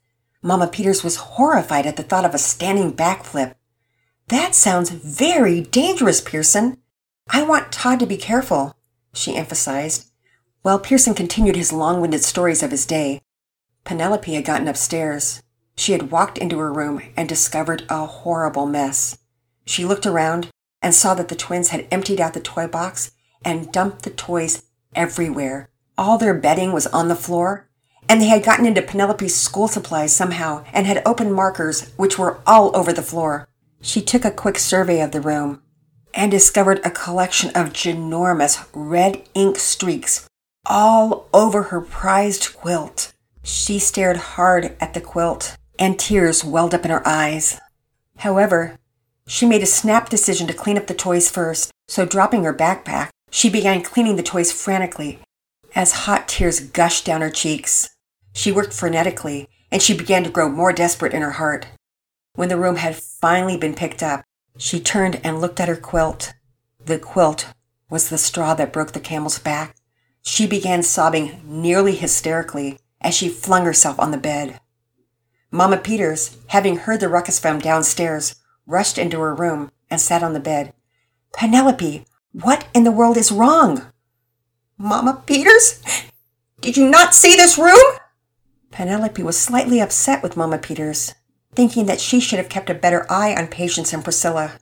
Mama 0.43 0.67
Peters 0.67 1.05
was 1.05 1.17
horrified 1.17 1.87
at 1.87 1.97
the 1.97 2.02
thought 2.02 2.25
of 2.25 2.35
a 2.35 2.38
standing 2.38 2.93
backflip. 2.93 3.55
That 4.29 4.57
sounds 4.57 4.91
very 4.91 5.61
dangerous, 5.61 6.21
Pearson. 6.21 6.79
I 7.31 7.43
want 7.43 7.71
Todd 7.71 8.00
to 8.00 8.07
be 8.07 8.17
careful, 8.17 8.75
she 9.14 9.37
emphasized, 9.37 10.11
while 10.62 10.81
Pearson 10.81 11.14
continued 11.14 11.55
his 11.55 11.73
long 11.73 12.00
winded 12.00 12.25
stories 12.25 12.64
of 12.64 12.73
his 12.73 12.85
day. 12.85 13.23
Penelope 13.85 14.35
had 14.35 14.45
gotten 14.45 14.67
upstairs. 14.67 15.43
She 15.76 15.93
had 15.93 16.11
walked 16.11 16.38
into 16.38 16.59
her 16.59 16.73
room 16.73 17.02
and 17.17 17.29
discovered 17.29 17.85
a 17.88 18.07
horrible 18.07 18.67
mess. 18.67 19.19
She 19.64 19.85
looked 19.85 20.07
around 20.07 20.50
and 20.83 20.95
saw 20.95 21.15
that 21.15 21.29
the 21.29 21.37
twins 21.37 21.69
had 21.69 21.87
emptied 21.91 22.21
out 22.21 22.35
the 22.35 22.41
toy 22.41 22.67
box 22.67 23.12
and 23.45 23.73
dumped 23.73 24.03
the 24.03 24.11
toys 24.11 24.65
everywhere. 24.95 25.69
All 25.97 26.19
their 26.19 26.35
bedding 26.35 26.73
was 26.73 26.87
on 26.89 27.09
the 27.09 27.17
floor, 27.17 27.69
and 28.09 28.21
they 28.21 28.27
had 28.27 28.45
gotten 28.45 28.67
into 28.67 28.83
Penelope's 28.83 29.35
school 29.35 29.69
supplies 29.69 30.15
somehow 30.15 30.65
and 30.73 30.87
had 30.87 31.03
opened 31.07 31.35
markers 31.35 31.91
which 31.97 32.19
were 32.19 32.41
all 32.47 32.77
over 32.77 32.93
the 32.93 33.03
floor. 33.03 33.49
She 33.81 34.01
took 34.01 34.25
a 34.25 34.31
quick 34.31 34.59
survey 34.59 35.01
of 35.01 35.12
the 35.12 35.21
room 35.21 35.62
and 36.15 36.31
discovered 36.31 36.81
a 36.85 36.91
collection 36.91 37.51
of 37.51 37.73
ginormous 37.73 38.67
red 38.75 39.23
ink 39.35 39.59
streaks 39.59 40.29
all 40.67 41.29
over 41.33 41.65
her 41.65 41.81
prized 41.81 42.55
quilt. 42.55 43.12
She 43.43 43.79
stared 43.79 44.17
hard 44.17 44.77
at 44.81 44.95
the 44.95 45.01
quilt, 45.01 45.57
and 45.79 45.99
tears 45.99 46.45
welled 46.45 46.75
up 46.75 46.85
in 46.85 46.91
her 46.91 47.07
eyes. 47.07 47.61
However, 48.19 48.79
she 49.33 49.47
made 49.47 49.62
a 49.62 49.67
snap 49.67 50.11
decision 50.11 50.47
to 50.47 50.53
clean 50.53 50.77
up 50.77 50.89
the 50.89 50.93
toys 50.93 51.31
first, 51.31 51.71
so 51.89 52.05
dropping 52.05 52.45
her 52.45 52.53
backpack, 52.53 53.09
she 53.31 53.49
began 53.49 53.81
cleaning 53.81 54.17
the 54.17 54.23
toys 54.23 54.53
frantically 54.53 55.19
as 55.75 56.05
hot 56.05 56.29
tears 56.29 56.61
gushed 56.61 57.07
down 57.07 57.23
her 57.23 57.31
cheeks. 57.31 57.89
She 58.35 58.53
worked 58.53 58.73
frenetically, 58.73 59.47
and 59.71 59.81
she 59.81 59.97
began 59.97 60.23
to 60.25 60.31
grow 60.31 60.51
more 60.51 60.71
desperate 60.71 61.15
in 61.15 61.23
her 61.23 61.31
heart. 61.31 61.67
When 62.35 62.51
the 62.51 62.59
room 62.59 62.77
had 62.77 62.95
finally 62.95 63.57
been 63.57 63.75
picked 63.75 64.03
up, 64.03 64.23
she 64.59 64.79
turned 64.79 65.19
and 65.25 65.41
looked 65.41 65.61
at 65.61 65.69
her 65.69 65.77
quilt. 65.77 66.35
The 66.85 66.99
quilt 66.99 67.55
was 67.89 68.11
the 68.11 68.19
straw 68.19 68.53
that 68.53 68.71
broke 68.71 68.93
the 68.93 69.01
camel's 69.01 69.39
back. 69.39 69.77
She 70.21 70.47
began 70.47 70.83
sobbing 70.83 71.41
nearly 71.47 71.95
hysterically 71.97 72.79
as 73.01 73.15
she 73.15 73.31
flung 73.31 73.65
herself 73.65 73.99
on 73.99 74.11
the 74.11 74.19
bed. 74.19 74.61
Mama 75.51 75.79
Peters, 75.79 76.37
having 76.49 76.77
heard 76.77 77.01
the 77.01 77.09
ruckus 77.09 77.39
from 77.39 77.61
downstairs, 77.61 78.35
rushed 78.73 78.99
into 78.99 79.21
her 79.21 79.35
room 79.35 79.71
and 79.91 80.00
sat 80.00 80.23
on 80.23 80.33
the 80.33 80.41
bed. 80.41 80.73
Penelope, 81.37 82.05
what 82.33 82.67
in 82.75 82.85
the 82.85 82.91
world 82.91 83.17
is 83.17 83.31
wrong? 83.31 83.83
Mama 84.79 85.23
Peters? 85.26 85.81
Did 86.61 86.76
you 86.76 86.88
not 86.88 87.14
see 87.14 87.37
this 87.37 87.59
room? 87.59 87.99
Penelope 88.71 89.23
was 89.23 89.38
slightly 89.38 89.81
upset 89.81 90.23
with 90.23 90.37
Mama 90.37 90.59
Peters, 90.59 91.14
thinking 91.55 91.87
that 91.87 92.00
she 92.00 92.19
should 92.19 92.38
have 92.38 92.49
kept 92.49 92.71
a 92.71 92.75
better 92.75 93.07
eye 93.11 93.35
on 93.35 93.47
Patience 93.49 93.93
and 93.93 94.02
Priscilla. 94.02 94.59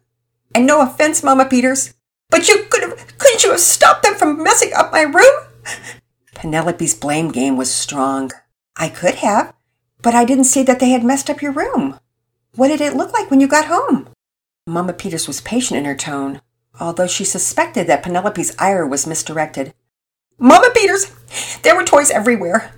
And 0.55 0.67
no 0.67 0.83
offense, 0.83 1.23
Mama 1.23 1.45
Peters, 1.45 1.95
but 2.29 2.49
you 2.49 2.64
could 2.69 2.83
have 2.83 3.19
couldn't 3.19 3.45
you 3.45 3.50
have 3.52 3.61
stopped 3.61 4.02
them 4.02 4.17
from 4.17 4.43
messing 4.43 4.73
up 4.75 4.90
my 4.90 5.02
room? 5.02 5.35
Penelope's 6.35 6.95
blame 6.95 7.31
game 7.31 7.57
was 7.57 7.73
strong. 7.73 8.33
I 8.76 8.88
could 8.88 9.17
have, 9.17 9.55
but 10.02 10.14
I 10.14 10.25
didn't 10.25 10.45
see 10.45 10.62
that 10.64 10.81
they 10.81 10.90
had 10.90 11.05
messed 11.05 11.31
up 11.31 11.43
your 11.43 11.52
room. 11.52 12.00
What 12.57 12.69
did 12.69 12.80
it 12.80 12.97
look 12.97 13.12
like 13.12 13.30
when 13.30 13.40
you 13.40 13.47
got 13.47 13.66
home? 13.66 14.09
Mama 14.66 14.92
Peters 14.92 15.28
was 15.28 15.40
patient 15.40 15.78
in 15.78 15.85
her 15.85 15.95
tone, 15.95 16.40
although 16.80 17.07
she 17.07 17.25
suspected 17.25 17.87
that 17.87 18.02
Penelope's 18.02 18.54
ire 18.59 18.87
was 18.87 19.07
misdirected. 19.07 19.73
Mama 20.38 20.71
Peters, 20.75 21.12
there 21.62 21.76
were 21.76 21.85
toys 21.85 22.11
everywhere. 22.11 22.73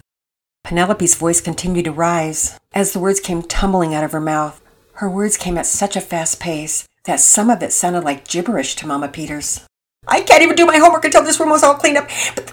Penelope's 0.62 1.14
voice 1.14 1.40
continued 1.40 1.86
to 1.86 1.92
rise 1.92 2.58
as 2.72 2.92
the 2.92 2.98
words 2.98 3.18
came 3.18 3.42
tumbling 3.42 3.94
out 3.94 4.04
of 4.04 4.12
her 4.12 4.20
mouth. 4.20 4.60
Her 4.94 5.08
words 5.08 5.36
came 5.36 5.56
at 5.56 5.66
such 5.66 5.96
a 5.96 6.00
fast 6.00 6.38
pace 6.38 6.86
that 7.04 7.20
some 7.20 7.48
of 7.50 7.62
it 7.62 7.72
sounded 7.72 8.04
like 8.04 8.28
gibberish 8.28 8.76
to 8.76 8.86
Mama 8.86 9.08
Peters. 9.08 9.66
I 10.06 10.20
can't 10.20 10.42
even 10.42 10.56
do 10.56 10.66
my 10.66 10.78
homework 10.78 11.04
until 11.04 11.24
this 11.24 11.40
room 11.40 11.50
was 11.50 11.62
all 11.62 11.74
cleaned 11.74 11.96
up. 11.96 12.08
But 12.34 12.46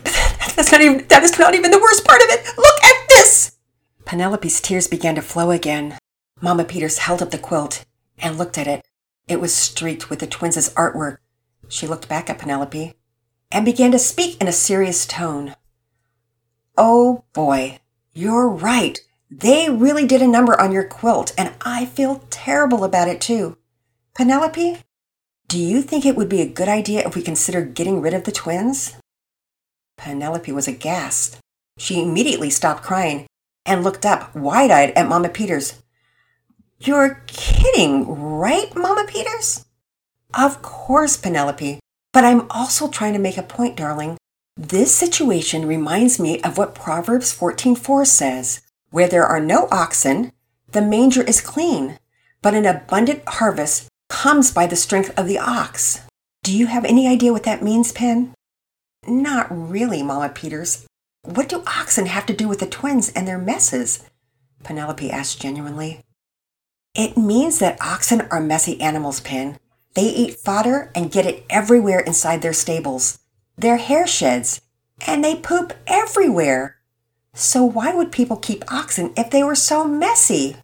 that's 0.56 0.72
not 0.72 0.82
even 0.82 1.06
that 1.08 1.24
is 1.24 1.38
not 1.38 1.54
even 1.54 1.72
the 1.72 1.80
worst 1.80 2.06
part 2.06 2.22
of 2.22 2.30
it. 2.30 2.46
Look 2.58 2.84
at 2.84 3.10
this. 3.10 3.58
Penelope's 4.06 4.62
tears 4.62 4.88
began 4.88 5.16
to 5.16 5.22
flow 5.22 5.52
again. 5.52 5.98
Mama 6.42 6.64
Peters 6.64 7.00
held 7.00 7.22
up 7.22 7.32
the 7.32 7.38
quilt 7.38 7.86
and 8.18 8.38
looked 8.38 8.58
at 8.58 8.68
it. 8.68 8.86
It 9.28 9.42
was 9.42 9.54
streaked 9.54 10.10
with 10.10 10.20
the 10.20 10.28
twins' 10.28 10.70
artwork. 10.74 11.18
She 11.68 11.86
looked 11.86 12.08
back 12.08 12.30
at 12.30 12.40
Penelope 12.40 12.94
and 13.52 13.66
began 13.66 13.92
to 13.92 14.00
speak 14.00 14.40
in 14.42 14.48
a 14.48 14.54
serious 14.54 15.06
tone. 15.06 15.56
Oh 16.78 17.26
boy, 17.34 17.80
you're 18.14 18.48
right. 18.48 19.00
They 19.30 19.70
really 19.70 20.08
did 20.08 20.22
a 20.22 20.28
number 20.28 20.60
on 20.60 20.72
your 20.72 20.86
quilt, 20.86 21.34
and 21.38 21.54
I 21.62 21.86
feel 21.86 22.24
terrible 22.30 22.84
about 22.84 23.08
it 23.08 23.22
too. 23.22 23.58
Penelope, 24.16 24.78
do 25.48 25.60
you 25.60 25.82
think 25.82 26.06
it 26.06 26.16
would 26.16 26.30
be 26.30 26.42
a 26.42 26.48
good 26.48 26.68
idea 26.68 27.06
if 27.06 27.16
we 27.16 27.22
consider 27.22 27.62
getting 27.62 28.02
rid 28.02 28.14
of 28.14 28.24
the 28.24 28.32
twins? 28.32 28.96
Penelope 29.98 30.52
was 30.52 30.68
aghast. 30.68 31.38
She 31.78 32.02
immediately 32.02 32.50
stopped 32.50 32.82
crying 32.82 33.28
and 33.66 33.84
looked 33.84 34.06
up 34.06 34.34
wide 34.36 34.72
eyed 34.72 34.92
at 34.92 35.08
Mama 35.08 35.30
Peters. 35.30 35.82
You're 36.82 37.22
kidding, 37.28 38.06
right, 38.08 38.74
Mama 38.74 39.06
Peters? 39.06 39.66
Of 40.34 40.62
course, 40.62 41.18
Penelope. 41.18 41.80
But 42.14 42.24
I'm 42.24 42.50
also 42.50 42.88
trying 42.88 43.12
to 43.14 43.20
make 43.20 43.38
a 43.38 43.44
point, 43.44 43.76
darling. 43.76 44.18
This 44.56 44.96
situation 44.96 45.68
reminds 45.68 46.20
me 46.20 46.42
of 46.42 46.58
what 46.58 46.74
Proverbs 46.74 47.34
14:4 47.34 48.06
says, 48.06 48.62
where 48.92 49.10
there 49.10 49.26
are 49.26 49.42
no 49.42 49.68
oxen, 49.72 50.32
the 50.72 50.82
manger 50.82 51.22
is 51.22 51.42
clean, 51.42 52.00
but 52.42 52.54
an 52.54 52.66
abundant 52.66 53.24
harvest 53.28 53.90
comes 54.08 54.50
by 54.50 54.66
the 54.66 54.78
strength 54.78 55.12
of 55.20 55.28
the 55.28 55.38
ox. 55.38 56.02
Do 56.44 56.58
you 56.58 56.68
have 56.68 56.86
any 56.86 57.10
idea 57.10 57.34
what 57.34 57.44
that 57.44 57.62
means, 57.62 57.92
Pen? 57.92 58.34
Not 59.06 59.48
really, 59.52 60.02
Mama 60.02 60.30
Peters. 60.30 60.86
What 61.24 61.50
do 61.50 61.64
oxen 61.68 62.06
have 62.06 62.26
to 62.28 62.34
do 62.34 62.48
with 62.48 62.60
the 62.60 62.68
twins 62.68 63.10
and 63.10 63.28
their 63.28 63.38
messes? 63.38 64.06
Penelope 64.64 65.12
asked 65.12 65.42
genuinely. 65.42 66.02
It 66.96 67.18
means 67.18 67.60
that 67.60 67.82
oxen 67.82 68.22
are 68.32 68.42
messy 68.42 68.80
animals, 68.82 69.20
Pen. 69.20 69.60
They 69.94 70.10
eat 70.10 70.36
fodder 70.36 70.92
and 70.96 71.12
get 71.12 71.26
it 71.26 71.46
everywhere 71.50 72.00
inside 72.00 72.42
their 72.42 72.54
stables. 72.54 73.20
Their 73.58 73.78
hair 73.78 74.08
sheds, 74.08 74.62
and 75.06 75.24
they 75.24 75.36
poop 75.36 75.74
everywhere. 75.88 76.78
So 77.34 77.64
why 77.64 77.94
would 77.94 78.12
people 78.12 78.38
keep 78.38 78.72
oxen 78.72 79.14
if 79.16 79.30
they 79.30 79.44
were 79.44 79.56
so 79.56 79.86
messy? 79.86 80.58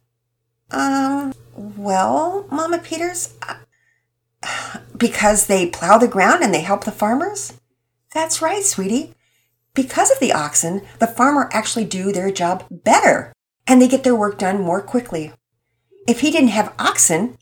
Um, 0.70 1.32
well, 1.54 2.46
Mama 2.50 2.78
Peters, 2.78 3.34
uh, 3.42 3.56
because 4.96 5.46
they 5.46 5.66
plow 5.66 5.98
the 5.98 6.08
ground 6.08 6.42
and 6.42 6.52
they 6.52 6.60
help 6.60 6.84
the 6.84 6.92
farmers? 6.92 7.52
That's 8.12 8.42
right, 8.42 8.62
sweetie. 8.62 9.14
Because 9.74 10.10
of 10.10 10.18
the 10.20 10.32
oxen, 10.32 10.82
the 10.98 11.06
farmer 11.06 11.50
actually 11.52 11.84
do 11.84 12.12
their 12.12 12.30
job 12.30 12.64
better 12.70 13.32
and 13.66 13.80
they 13.80 13.88
get 13.88 14.04
their 14.04 14.16
work 14.16 14.38
done 14.38 14.60
more 14.60 14.80
quickly. 14.80 15.32
If 16.06 16.20
he 16.20 16.30
didn't 16.30 16.48
have 16.50 16.74
oxen, 16.78 17.36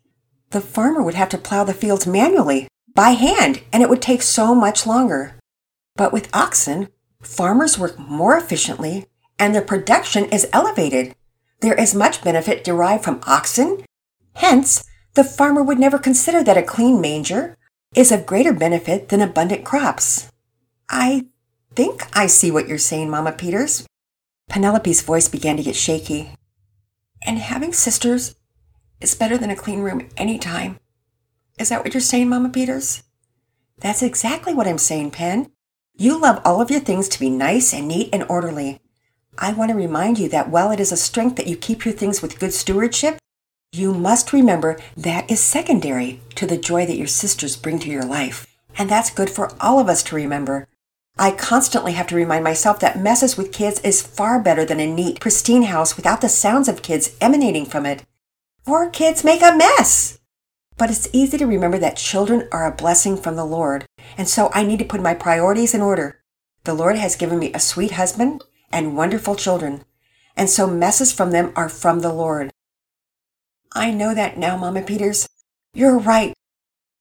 the 0.50 0.60
farmer 0.60 1.02
would 1.02 1.14
have 1.14 1.28
to 1.30 1.38
plow 1.38 1.64
the 1.64 1.74
fields 1.74 2.06
manually, 2.06 2.68
by 2.94 3.10
hand, 3.10 3.62
and 3.72 3.82
it 3.82 3.88
would 3.88 4.00
take 4.00 4.22
so 4.22 4.54
much 4.54 4.86
longer. 4.86 5.34
But 5.96 6.12
with 6.12 6.34
oxen, 6.34 6.88
farmers 7.20 7.78
work 7.78 7.98
more 7.98 8.36
efficiently 8.36 9.06
and 9.38 9.54
their 9.54 9.62
production 9.62 10.26
is 10.26 10.48
elevated. 10.52 11.14
There 11.60 11.74
is 11.74 11.94
much 11.94 12.22
benefit 12.22 12.64
derived 12.64 13.04
from 13.04 13.20
oxen. 13.26 13.84
Hence, 14.36 14.84
the 15.14 15.24
farmer 15.24 15.62
would 15.62 15.78
never 15.78 15.98
consider 15.98 16.42
that 16.44 16.56
a 16.56 16.62
clean 16.62 17.00
manger 17.00 17.56
is 17.94 18.12
of 18.12 18.26
greater 18.26 18.52
benefit 18.52 19.08
than 19.08 19.20
abundant 19.20 19.64
crops. 19.64 20.30
I 20.88 21.26
think 21.74 22.06
I 22.16 22.26
see 22.26 22.50
what 22.50 22.68
you're 22.68 22.78
saying, 22.78 23.10
Mama 23.10 23.32
Peters. 23.32 23.86
Penelope's 24.48 25.02
voice 25.02 25.28
began 25.28 25.56
to 25.56 25.62
get 25.62 25.76
shaky. 25.76 26.30
And 27.26 27.38
having 27.38 27.72
sisters 27.72 28.34
is 29.04 29.14
better 29.14 29.38
than 29.38 29.50
a 29.50 29.56
clean 29.56 29.80
room 29.80 30.08
any 30.16 30.38
time. 30.38 30.78
Is 31.58 31.68
that 31.68 31.84
what 31.84 31.94
you're 31.94 32.00
saying, 32.00 32.28
Mama 32.28 32.48
Peters? 32.48 33.04
That's 33.78 34.02
exactly 34.02 34.54
what 34.54 34.66
I'm 34.66 34.78
saying, 34.78 35.12
Pen. 35.12 35.52
You 35.96 36.20
love 36.20 36.40
all 36.44 36.60
of 36.60 36.70
your 36.70 36.80
things 36.80 37.08
to 37.10 37.20
be 37.20 37.30
nice 37.30 37.72
and 37.72 37.86
neat 37.86 38.08
and 38.12 38.24
orderly. 38.28 38.80
I 39.38 39.52
want 39.52 39.70
to 39.70 39.76
remind 39.76 40.18
you 40.18 40.28
that 40.30 40.48
while 40.48 40.70
it 40.70 40.80
is 40.80 40.90
a 40.90 40.96
strength 40.96 41.36
that 41.36 41.46
you 41.46 41.56
keep 41.56 41.84
your 41.84 41.94
things 41.94 42.22
with 42.22 42.40
good 42.40 42.52
stewardship, 42.52 43.18
you 43.72 43.92
must 43.92 44.32
remember 44.32 44.78
that 44.96 45.30
is 45.30 45.40
secondary 45.40 46.20
to 46.36 46.46
the 46.46 46.56
joy 46.56 46.86
that 46.86 46.96
your 46.96 47.06
sisters 47.06 47.56
bring 47.56 47.78
to 47.80 47.90
your 47.90 48.04
life. 48.04 48.46
And 48.78 48.88
that's 48.88 49.10
good 49.10 49.30
for 49.30 49.52
all 49.60 49.78
of 49.78 49.88
us 49.88 50.02
to 50.04 50.16
remember. 50.16 50.66
I 51.18 51.30
constantly 51.30 51.92
have 51.92 52.06
to 52.08 52.16
remind 52.16 52.42
myself 52.42 52.80
that 52.80 52.98
messes 52.98 53.36
with 53.36 53.52
kids 53.52 53.80
is 53.80 54.02
far 54.02 54.40
better 54.40 54.64
than 54.64 54.80
a 54.80 54.92
neat, 54.92 55.20
pristine 55.20 55.64
house 55.64 55.96
without 55.96 56.20
the 56.20 56.28
sounds 56.28 56.68
of 56.68 56.82
kids 56.82 57.16
emanating 57.20 57.66
from 57.66 57.86
it. 57.86 58.04
Four 58.64 58.88
kids 58.88 59.24
make 59.24 59.42
a 59.42 59.54
mess! 59.54 60.18
But 60.78 60.88
it's 60.90 61.06
easy 61.12 61.36
to 61.36 61.46
remember 61.46 61.76
that 61.80 61.98
children 61.98 62.48
are 62.50 62.64
a 62.64 62.74
blessing 62.74 63.18
from 63.18 63.36
the 63.36 63.44
Lord, 63.44 63.84
and 64.16 64.26
so 64.26 64.50
I 64.54 64.62
need 64.62 64.78
to 64.78 64.86
put 64.86 65.02
my 65.02 65.12
priorities 65.12 65.74
in 65.74 65.82
order. 65.82 66.22
The 66.64 66.72
Lord 66.72 66.96
has 66.96 67.14
given 67.14 67.38
me 67.38 67.52
a 67.52 67.60
sweet 67.60 67.90
husband 67.90 68.42
and 68.72 68.96
wonderful 68.96 69.36
children, 69.36 69.84
and 70.34 70.48
so 70.48 70.66
messes 70.66 71.12
from 71.12 71.30
them 71.30 71.52
are 71.54 71.68
from 71.68 72.00
the 72.00 72.12
Lord. 72.12 72.50
I 73.74 73.90
know 73.90 74.14
that 74.14 74.38
now, 74.38 74.56
Mama 74.56 74.80
Peters. 74.80 75.28
You're 75.74 75.98
right. 75.98 76.32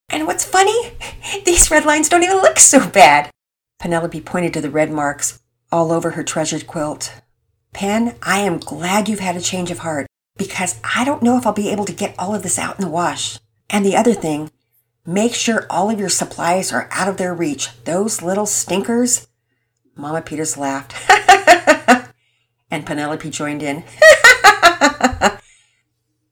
And 0.09 0.27
what's 0.27 0.43
funny? 0.43 0.91
These 1.45 1.71
red 1.71 1.85
lines 1.85 2.09
don't 2.09 2.23
even 2.23 2.41
look 2.41 2.59
so 2.59 2.89
bad. 2.89 3.31
Penelope 3.79 4.19
pointed 4.19 4.53
to 4.55 4.61
the 4.61 4.69
red 4.69 4.91
marks 4.91 5.39
all 5.71 5.93
over 5.93 6.11
her 6.11 6.23
treasured 6.23 6.67
quilt. 6.67 7.21
Pen, 7.71 8.17
I 8.21 8.39
am 8.39 8.57
glad 8.57 9.07
you've 9.07 9.21
had 9.21 9.37
a 9.37 9.41
change 9.41 9.71
of 9.71 9.79
heart 9.79 10.07
because 10.37 10.79
I 10.95 11.03
don't 11.05 11.23
know 11.23 11.37
if 11.37 11.45
I'll 11.45 11.53
be 11.53 11.69
able 11.69 11.85
to 11.85 11.93
get 11.93 12.15
all 12.17 12.33
of 12.33 12.43
this 12.43 12.59
out 12.59 12.75
in 12.75 12.81
the 12.81 12.89
wash. 12.89 13.39
And 13.69 13.85
the 13.85 13.95
other 13.95 14.13
thing, 14.13 14.51
make 15.05 15.33
sure 15.33 15.65
all 15.69 15.89
of 15.89 15.99
your 15.99 16.09
supplies 16.09 16.71
are 16.71 16.87
out 16.91 17.07
of 17.07 17.17
their 17.17 17.33
reach. 17.33 17.69
Those 17.85 18.21
little 18.21 18.45
stinkers. 18.45 19.27
Mama 19.95 20.21
Peters 20.21 20.57
laughed. 20.57 20.93
and 22.71 22.85
Penelope 22.85 23.29
joined 23.29 23.63
in. 23.63 23.83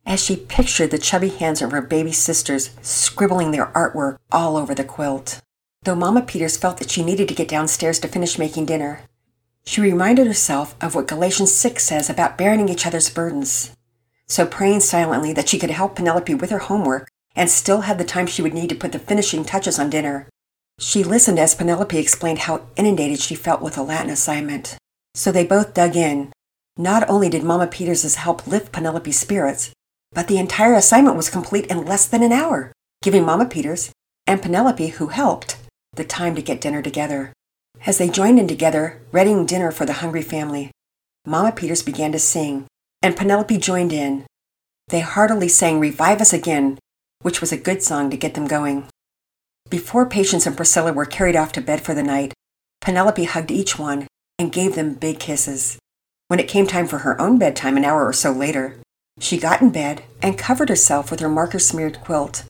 As 0.06 0.24
she 0.24 0.36
pictured 0.36 0.92
the 0.92 0.98
chubby 0.98 1.30
hands 1.30 1.62
of 1.62 1.72
her 1.72 1.82
baby 1.82 2.12
sisters 2.12 2.72
scribbling 2.82 3.52
their 3.52 3.68
artwork 3.68 4.18
all 4.32 4.58
over 4.58 4.74
the 4.76 4.84
quilt 4.84 5.42
though 5.84 5.96
Mama 5.96 6.22
Peters 6.22 6.58
felt 6.58 6.78
that 6.78 6.92
she 6.92 7.04
needed 7.04 7.28
to 7.28 7.34
get 7.34 7.48
downstairs 7.48 7.98
to 8.00 8.08
finish 8.08 8.38
making 8.38 8.66
dinner. 8.66 9.02
She 9.66 9.82
reminded 9.82 10.28
herself 10.28 10.76
of 10.80 10.94
what 10.94 11.08
Galatians 11.08 11.52
6 11.52 11.84
says 11.84 12.10
about 12.10 12.38
bearing 12.38 12.70
each 12.70 12.86
other's 12.86 13.10
burdens. 13.10 13.76
So, 14.32 14.46
praying 14.46 14.80
silently 14.80 15.34
that 15.34 15.50
she 15.50 15.60
could 15.60 15.72
help 15.72 15.98
Penelope 15.98 16.36
with 16.36 16.52
her 16.52 16.60
homework 16.60 17.10
and 17.36 17.50
still 17.50 17.82
have 17.82 17.98
the 17.98 18.06
time 18.06 18.28
she 18.28 18.42
would 18.42 18.54
need 18.54 18.70
to 18.70 18.76
put 18.76 18.94
the 18.94 18.98
finishing 18.98 19.44
touches 19.44 19.78
on 19.78 19.90
dinner, 19.90 20.30
she 20.80 21.04
listened 21.04 21.38
as 21.38 21.54
Penelope 21.54 21.98
explained 21.98 22.40
how 22.40 22.62
inundated 22.78 23.20
she 23.20 23.36
felt 23.36 23.62
with 23.62 23.76
the 23.76 23.84
Latin 23.84 24.10
assignment. 24.10 24.78
So 25.16 25.34
they 25.34 25.46
both 25.46 25.74
dug 25.74 25.98
in. 25.98 26.32
Not 26.78 27.10
only 27.10 27.28
did 27.28 27.44
Mama 27.44 27.68
Peters' 27.68 28.16
help 28.16 28.48
lift 28.48 28.72
Penelope's 28.72 29.20
spirits, 29.20 29.74
but 30.14 30.30
the 30.30 30.38
entire 30.38 30.76
assignment 30.76 31.18
was 31.18 31.30
complete 31.30 31.66
in 31.66 31.84
less 31.84 32.08
than 32.08 32.24
an 32.24 32.32
hour, 32.32 32.72
giving 33.04 33.26
Mama 33.26 33.48
Peters 33.48 33.92
and 34.26 34.42
Penelope, 34.42 34.88
who 34.88 35.08
helped, 35.08 35.58
the 35.92 36.06
time 36.06 36.36
to 36.36 36.42
get 36.42 36.62
dinner 36.62 36.82
together. 36.82 37.34
As 37.86 37.98
they 37.98 38.08
joined 38.08 38.40
in 38.40 38.48
together, 38.48 39.02
readying 39.12 39.46
dinner 39.46 39.74
for 39.74 39.86
the 39.86 40.00
hungry 40.00 40.22
family, 40.22 40.72
Mama 41.26 41.52
Peters 41.52 41.84
began 41.84 42.14
to 42.14 42.20
sing, 42.20 42.66
and 43.02 43.16
Penelope 43.16 43.58
joined 43.58 43.94
in. 43.94 44.26
They 44.90 45.00
heartily 45.00 45.48
sang 45.48 45.80
Revive 45.80 46.22
Us 46.22 46.34
Again, 46.34 46.80
which 47.22 47.42
was 47.42 47.52
a 47.52 47.58
good 47.58 47.82
song 47.82 48.10
to 48.10 48.18
get 48.18 48.34
them 48.34 48.48
going. 48.48 48.88
Before 49.70 50.06
Patience 50.06 50.46
and 50.46 50.56
Priscilla 50.56 50.92
were 50.94 51.06
carried 51.06 51.36
off 51.36 51.52
to 51.54 51.62
bed 51.62 51.82
for 51.82 51.94
the 51.94 52.04
night, 52.04 52.34
Penelope 52.82 53.24
hugged 53.24 53.52
each 53.52 53.80
one 53.80 54.08
and 54.38 54.52
gave 54.52 54.76
them 54.76 54.96
big 54.96 55.20
kisses. 55.20 55.78
When 56.28 56.40
it 56.40 56.48
came 56.48 56.68
time 56.68 56.88
for 56.88 57.00
her 57.00 57.20
own 57.20 57.38
bedtime 57.38 57.78
an 57.78 57.86
hour 57.86 58.06
or 58.06 58.14
so 58.14 58.32
later, 58.32 58.78
she 59.20 59.38
got 59.38 59.62
in 59.62 59.70
bed 59.70 60.04
and 60.22 60.38
covered 60.38 60.70
herself 60.70 61.12
with 61.12 61.20
her 61.20 61.30
marker 61.30 61.60
smeared 61.60 62.02
quilt. 62.02 62.46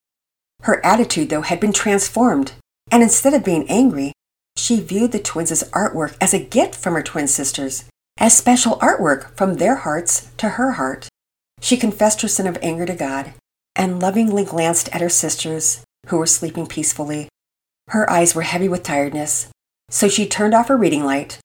Her 0.61 0.83
attitude, 0.85 1.29
though, 1.29 1.41
had 1.41 1.59
been 1.59 1.73
transformed 1.73 2.53
and 2.91 3.01
instead 3.01 3.33
of 3.33 3.45
being 3.45 3.67
angry, 3.69 4.11
she 4.57 4.81
viewed 4.81 5.13
the 5.13 5.19
twins' 5.19 5.63
artwork 5.71 6.15
as 6.19 6.33
a 6.33 6.43
gift 6.43 6.75
from 6.75 6.93
her 6.93 7.01
twin 7.01 7.27
sisters, 7.27 7.85
as 8.21 8.37
special 8.37 8.77
artwork 8.77 9.35
from 9.35 9.55
their 9.55 9.77
hearts 9.77 10.29
to 10.37 10.49
her 10.49 10.73
heart. 10.73 11.09
She 11.59 11.75
confessed 11.75 12.21
her 12.21 12.27
sin 12.27 12.45
of 12.45 12.57
anger 12.61 12.85
to 12.85 12.93
God 12.93 13.33
and 13.75 13.99
lovingly 13.99 14.45
glanced 14.45 14.89
at 14.93 15.01
her 15.01 15.09
sisters, 15.09 15.83
who 16.07 16.17
were 16.17 16.27
sleeping 16.27 16.67
peacefully. 16.67 17.27
Her 17.87 18.07
eyes 18.09 18.35
were 18.35 18.43
heavy 18.43 18.69
with 18.69 18.83
tiredness, 18.83 19.49
so 19.89 20.07
she 20.07 20.27
turned 20.27 20.53
off 20.53 20.67
her 20.67 20.77
reading 20.77 21.03
light 21.03 21.39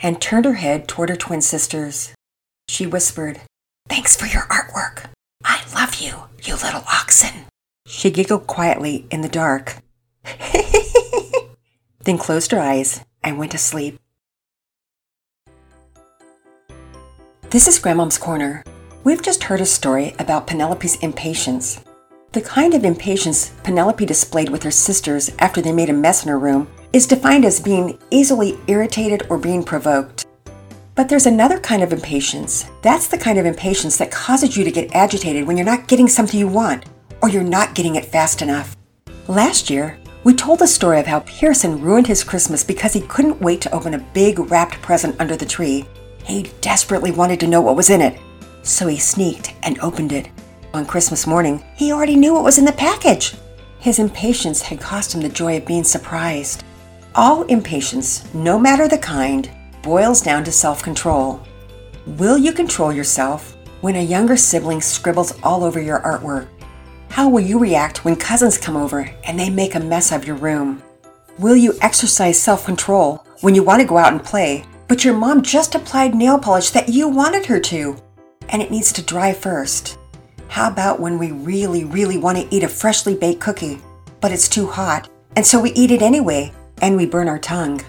and 0.00 0.20
turned 0.20 0.44
her 0.44 0.54
head 0.54 0.88
toward 0.88 1.08
her 1.08 1.16
twin 1.16 1.40
sisters. 1.40 2.12
She 2.68 2.84
whispered, 2.84 3.40
Thanks 3.88 4.16
for 4.16 4.26
your 4.26 4.42
artwork. 4.42 5.04
I 5.44 5.62
love 5.72 5.96
you, 6.00 6.24
you 6.42 6.54
little 6.54 6.84
oxen. 6.92 7.44
She 7.86 8.10
giggled 8.10 8.48
quietly 8.48 9.06
in 9.10 9.20
the 9.20 9.28
dark 9.28 9.76
then 12.04 12.18
closed 12.18 12.50
her 12.50 12.60
eyes 12.60 13.04
and 13.22 13.38
went 13.38 13.52
to 13.52 13.58
sleep. 13.58 13.98
This 17.50 17.66
is 17.66 17.78
Grandmom's 17.78 18.18
Corner. 18.18 18.62
We've 19.04 19.22
just 19.22 19.44
heard 19.44 19.62
a 19.62 19.64
story 19.64 20.14
about 20.18 20.46
Penelope's 20.46 20.96
impatience. 20.96 21.82
The 22.32 22.42
kind 22.42 22.74
of 22.74 22.84
impatience 22.84 23.54
Penelope 23.62 24.04
displayed 24.04 24.50
with 24.50 24.62
her 24.64 24.70
sisters 24.70 25.30
after 25.38 25.62
they 25.62 25.72
made 25.72 25.88
a 25.88 25.94
mess 25.94 26.24
in 26.24 26.28
her 26.28 26.38
room 26.38 26.68
is 26.92 27.06
defined 27.06 27.46
as 27.46 27.58
being 27.58 27.98
easily 28.10 28.58
irritated 28.66 29.22
or 29.30 29.38
being 29.38 29.64
provoked. 29.64 30.26
But 30.94 31.08
there's 31.08 31.24
another 31.24 31.58
kind 31.58 31.82
of 31.82 31.90
impatience. 31.90 32.66
That's 32.82 33.08
the 33.08 33.16
kind 33.16 33.38
of 33.38 33.46
impatience 33.46 33.96
that 33.96 34.10
causes 34.10 34.54
you 34.54 34.62
to 34.64 34.70
get 34.70 34.94
agitated 34.94 35.46
when 35.46 35.56
you're 35.56 35.64
not 35.64 35.88
getting 35.88 36.06
something 36.06 36.38
you 36.38 36.48
want 36.48 36.84
or 37.22 37.30
you're 37.30 37.42
not 37.42 37.74
getting 37.74 37.96
it 37.96 38.04
fast 38.04 38.42
enough. 38.42 38.76
Last 39.26 39.70
year, 39.70 39.98
we 40.22 40.34
told 40.34 40.58
the 40.58 40.66
story 40.66 41.00
of 41.00 41.06
how 41.06 41.20
Pearson 41.20 41.80
ruined 41.80 42.08
his 42.08 42.24
Christmas 42.24 42.62
because 42.62 42.92
he 42.92 43.00
couldn't 43.00 43.40
wait 43.40 43.62
to 43.62 43.74
open 43.74 43.94
a 43.94 44.06
big 44.12 44.38
wrapped 44.38 44.82
present 44.82 45.16
under 45.18 45.34
the 45.34 45.46
tree. 45.46 45.86
He 46.28 46.50
desperately 46.60 47.10
wanted 47.10 47.40
to 47.40 47.46
know 47.46 47.62
what 47.62 47.74
was 47.74 47.88
in 47.88 48.02
it, 48.02 48.20
so 48.62 48.86
he 48.86 48.98
sneaked 48.98 49.54
and 49.62 49.78
opened 49.78 50.12
it. 50.12 50.28
On 50.74 50.84
Christmas 50.84 51.26
morning, 51.26 51.64
he 51.74 51.90
already 51.90 52.16
knew 52.16 52.34
what 52.34 52.44
was 52.44 52.58
in 52.58 52.66
the 52.66 52.72
package. 52.72 53.34
His 53.78 53.98
impatience 53.98 54.60
had 54.60 54.78
cost 54.78 55.14
him 55.14 55.22
the 55.22 55.30
joy 55.30 55.56
of 55.56 55.64
being 55.64 55.84
surprised. 55.84 56.64
All 57.14 57.44
impatience, 57.44 58.32
no 58.34 58.58
matter 58.58 58.86
the 58.86 58.98
kind, 58.98 59.50
boils 59.82 60.20
down 60.20 60.44
to 60.44 60.52
self 60.52 60.82
control. 60.82 61.42
Will 62.06 62.36
you 62.36 62.52
control 62.52 62.92
yourself 62.92 63.56
when 63.80 63.96
a 63.96 64.02
younger 64.02 64.36
sibling 64.36 64.82
scribbles 64.82 65.32
all 65.42 65.64
over 65.64 65.80
your 65.80 66.00
artwork? 66.00 66.48
How 67.08 67.30
will 67.30 67.40
you 67.40 67.58
react 67.58 68.04
when 68.04 68.16
cousins 68.16 68.58
come 68.58 68.76
over 68.76 69.10
and 69.24 69.40
they 69.40 69.48
make 69.48 69.74
a 69.74 69.80
mess 69.80 70.12
of 70.12 70.26
your 70.26 70.36
room? 70.36 70.82
Will 71.38 71.56
you 71.56 71.72
exercise 71.80 72.38
self 72.38 72.66
control 72.66 73.24
when 73.40 73.54
you 73.54 73.62
want 73.62 73.80
to 73.80 73.88
go 73.88 73.96
out 73.96 74.12
and 74.12 74.22
play, 74.22 74.66
but 74.88 75.04
your 75.04 75.14
mom 75.14 75.42
just 75.42 75.74
applied 75.74 76.14
nail 76.14 76.38
polish 76.38 76.70
that 76.70 76.88
you 76.88 77.08
wanted 77.08 77.44
her 77.46 77.60
to, 77.60 77.96
and 78.48 78.62
it 78.62 78.70
needs 78.70 78.92
to 78.94 79.02
dry 79.02 79.32
first? 79.32 79.98
How 80.48 80.70
about 80.70 80.98
when 80.98 81.18
we 81.18 81.30
really, 81.30 81.84
really 81.84 82.16
want 82.16 82.38
to 82.38 82.54
eat 82.54 82.64
a 82.64 82.68
freshly 82.68 83.14
baked 83.14 83.40
cookie, 83.40 83.78
but 84.20 84.32
it's 84.32 84.48
too 84.48 84.66
hot, 84.66 85.08
and 85.36 85.46
so 85.46 85.60
we 85.60 85.72
eat 85.72 85.90
it 85.90 86.00
anyway, 86.00 86.52
and 86.80 86.96
we 86.96 87.04
burn 87.04 87.28
our 87.28 87.38
tongue? 87.38 87.82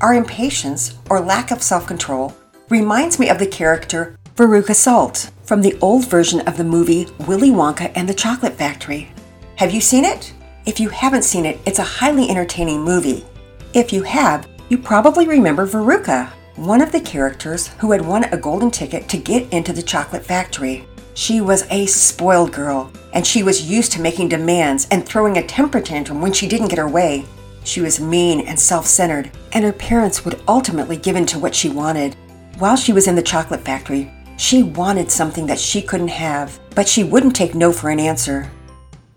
Our 0.00 0.14
impatience, 0.14 0.96
or 1.10 1.20
lack 1.20 1.50
of 1.50 1.62
self 1.62 1.86
control, 1.86 2.34
reminds 2.68 3.18
me 3.18 3.28
of 3.28 3.38
the 3.38 3.46
character 3.46 4.16
Veruca 4.36 4.74
Salt 4.74 5.30
from 5.44 5.62
the 5.62 5.76
old 5.80 6.08
version 6.08 6.40
of 6.40 6.56
the 6.56 6.64
movie 6.64 7.08
Willy 7.26 7.50
Wonka 7.50 7.90
and 7.94 8.08
the 8.08 8.14
Chocolate 8.14 8.54
Factory. 8.54 9.10
Have 9.56 9.72
you 9.72 9.80
seen 9.80 10.04
it? 10.04 10.32
If 10.66 10.78
you 10.78 10.90
haven't 10.90 11.22
seen 11.22 11.46
it, 11.46 11.58
it's 11.64 11.78
a 11.78 11.84
highly 11.84 12.28
entertaining 12.28 12.82
movie. 12.82 13.24
If 13.72 13.92
you 13.92 14.02
have, 14.02 14.48
you 14.68 14.78
probably 14.78 15.26
remember 15.26 15.66
Veruca, 15.66 16.30
one 16.56 16.80
of 16.80 16.90
the 16.90 17.00
characters 17.00 17.68
who 17.78 17.92
had 17.92 18.00
won 18.00 18.24
a 18.24 18.36
golden 18.36 18.70
ticket 18.70 19.08
to 19.10 19.18
get 19.18 19.52
into 19.52 19.72
the 19.74 19.82
chocolate 19.82 20.24
factory. 20.24 20.86
She 21.12 21.40
was 21.40 21.66
a 21.70 21.86
spoiled 21.86 22.52
girl, 22.52 22.90
and 23.12 23.26
she 23.26 23.42
was 23.42 23.70
used 23.70 23.92
to 23.92 24.00
making 24.00 24.30
demands 24.30 24.88
and 24.90 25.04
throwing 25.04 25.36
a 25.36 25.46
temper 25.46 25.80
tantrum 25.80 26.20
when 26.20 26.32
she 26.32 26.48
didn't 26.48 26.68
get 26.68 26.78
her 26.78 26.88
way. 26.88 27.26
She 27.64 27.80
was 27.80 28.00
mean 28.00 28.40
and 28.46 28.58
self 28.58 28.86
centered, 28.86 29.30
and 29.52 29.64
her 29.64 29.72
parents 29.72 30.24
would 30.24 30.40
ultimately 30.48 30.96
give 30.96 31.16
in 31.16 31.26
to 31.26 31.38
what 31.38 31.54
she 31.54 31.68
wanted. 31.68 32.16
While 32.58 32.76
she 32.76 32.92
was 32.92 33.06
in 33.06 33.16
the 33.16 33.22
chocolate 33.22 33.62
factory, 33.62 34.10
she 34.38 34.62
wanted 34.62 35.10
something 35.10 35.46
that 35.46 35.58
she 35.58 35.82
couldn't 35.82 36.08
have, 36.08 36.58
but 36.74 36.88
she 36.88 37.04
wouldn't 37.04 37.36
take 37.36 37.54
no 37.54 37.72
for 37.72 37.90
an 37.90 38.00
answer. 38.00 38.50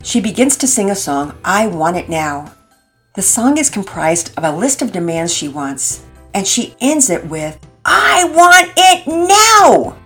She 0.04 0.19
begins 0.19 0.58
to 0.58 0.67
sing 0.67 0.91
a 0.91 0.95
song, 0.95 1.38
I 1.43 1.67
Want 1.67 1.97
It 1.97 2.10
Now. 2.10 2.54
The 3.15 3.21
song 3.21 3.58
is 3.58 3.69
comprised 3.69 4.32
of 4.38 4.43
a 4.43 4.52
list 4.52 4.82
of 4.82 4.91
demands 4.91 5.34
she 5.34 5.47
wants, 5.47 6.06
and 6.34 6.46
she 6.46 6.76
ends 6.82 7.10
it 7.10 7.26
with, 7.28 7.60
I 7.86 8.26
want 8.26 8.72
it 8.78 9.08
now! 9.08 9.98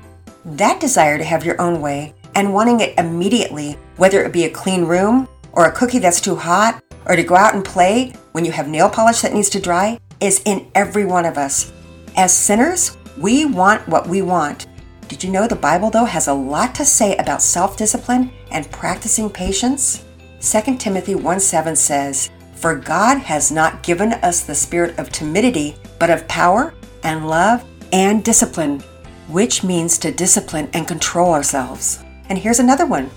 That 0.46 0.80
desire 0.80 1.18
to 1.18 1.24
have 1.24 1.46
your 1.46 1.60
own 1.62 1.82
way 1.82 2.14
and 2.36 2.54
wanting 2.54 2.80
it 2.80 2.98
immediately, 2.98 3.78
whether 3.98 4.24
it 4.24 4.34
be 4.34 4.46
a 4.46 4.50
clean 4.50 4.86
room, 4.86 5.28
or 5.52 5.66
a 5.66 5.72
cookie 5.72 6.00
that's 6.00 6.22
too 6.22 6.36
hot, 6.36 6.84
or 7.06 7.16
to 7.16 7.24
go 7.24 7.36
out 7.36 7.56
and 7.56 7.64
play 7.64 8.14
when 8.32 8.46
you 8.46 8.52
have 8.52 8.68
nail 8.68 8.90
polish 8.90 9.22
that 9.22 9.34
needs 9.34 9.50
to 9.50 9.60
dry, 9.60 10.00
is 10.20 10.42
in 10.46 10.70
every 10.76 11.06
one 11.06 11.26
of 11.26 11.38
us. 11.38 11.72
As 12.16 12.36
sinners, 12.36 12.98
we 13.18 13.46
want 13.46 13.88
what 13.88 14.08
we 14.08 14.22
want, 14.22 14.68
did 15.08 15.24
you 15.24 15.30
know 15.30 15.48
the 15.48 15.56
Bible, 15.56 15.90
though, 15.90 16.06
has 16.06 16.28
a 16.28 16.34
lot 16.34 16.74
to 16.76 16.86
say 16.86 17.16
about 17.18 17.42
self 17.42 17.78
discipline 17.78 18.32
and 18.52 18.72
practicing 18.72 19.30
patience? 19.30 20.04
2 20.42 20.78
Timothy 20.78 21.16
1 21.16 21.40
7 21.40 21.76
says, 21.76 22.30
For 22.64 22.76
God 22.76 23.18
has 23.18 23.52
not 23.52 23.84
given 23.84 24.14
us 24.14 24.40
the 24.40 24.56
spirit 24.56 24.98
of 24.98 25.10
timidity, 25.10 25.76
but 26.00 26.10
of 26.10 26.26
power 26.30 26.74
and 27.04 27.28
love 27.28 27.62
and 27.92 28.24
discipline, 28.24 28.80
which 29.28 29.66
means 29.66 29.98
to 29.98 30.14
discipline 30.14 30.70
and 30.72 30.88
control 30.88 31.34
ourselves. 31.34 32.06
And 32.30 32.38
here's 32.38 32.62
another 32.62 32.86
one 32.86 33.10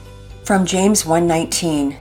from 0.42 0.66
James 0.66 1.04
1:19. 1.04 1.96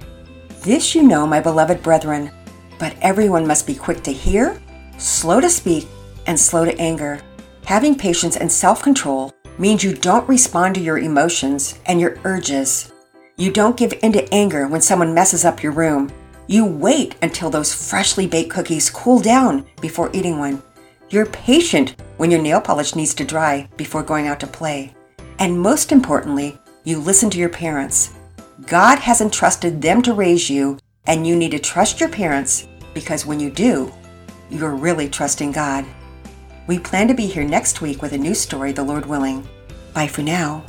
This 0.63 0.95
you 0.95 1.03
know, 1.03 1.27
my 1.27 1.39
beloved 1.39 1.83
brethren, 1.83 2.31
but 2.79 2.95
everyone 2.99 3.45
must 3.45 3.67
be 3.67 3.75
quick 3.75 4.01
to 4.05 4.11
hear, 4.11 4.59
slow 4.97 5.39
to 5.39 5.47
speak, 5.51 5.87
and 6.25 6.39
slow 6.39 6.65
to 6.65 6.75
anger. 6.79 7.19
Having 7.65 7.99
patience 7.99 8.37
and 8.37 8.51
self-control 8.51 9.31
means 9.59 9.83
you 9.83 9.93
don't 9.93 10.27
respond 10.27 10.73
to 10.73 10.81
your 10.81 10.97
emotions 10.97 11.75
and 11.85 12.01
your 12.01 12.17
urges. 12.23 12.91
You 13.37 13.51
don't 13.51 13.77
give 13.77 13.93
in 14.01 14.13
to 14.13 14.33
anger 14.33 14.67
when 14.67 14.81
someone 14.81 15.13
messes 15.13 15.45
up 15.45 15.61
your 15.61 15.73
room 15.73 16.09
you 16.47 16.65
wait 16.65 17.15
until 17.21 17.49
those 17.49 17.73
freshly 17.73 18.27
baked 18.27 18.51
cookies 18.51 18.89
cool 18.89 19.19
down 19.19 19.65
before 19.81 20.11
eating 20.13 20.37
one. 20.37 20.61
You're 21.09 21.25
patient 21.25 21.95
when 22.17 22.31
your 22.31 22.41
nail 22.41 22.61
polish 22.61 22.95
needs 22.95 23.13
to 23.15 23.25
dry 23.25 23.67
before 23.77 24.03
going 24.03 24.27
out 24.27 24.39
to 24.41 24.47
play. 24.47 24.93
And 25.39 25.59
most 25.59 25.91
importantly, 25.91 26.57
you 26.83 26.99
listen 26.99 27.29
to 27.31 27.37
your 27.37 27.49
parents. 27.49 28.13
God 28.67 28.99
has 28.99 29.21
entrusted 29.21 29.81
them 29.81 30.01
to 30.03 30.13
raise 30.13 30.49
you, 30.49 30.77
and 31.07 31.25
you 31.25 31.35
need 31.35 31.51
to 31.51 31.59
trust 31.59 31.99
your 31.99 32.09
parents 32.09 32.67
because 32.93 33.25
when 33.25 33.39
you 33.39 33.49
do, 33.49 33.91
you're 34.49 34.75
really 34.75 35.09
trusting 35.09 35.51
God. 35.51 35.85
We 36.67 36.79
plan 36.79 37.07
to 37.07 37.13
be 37.13 37.27
here 37.27 37.43
next 37.43 37.81
week 37.81 38.01
with 38.01 38.13
a 38.13 38.17
new 38.17 38.33
story, 38.33 38.71
the 38.71 38.83
Lord 38.83 39.05
willing. 39.05 39.47
Bye 39.93 40.07
for 40.07 40.21
now. 40.21 40.65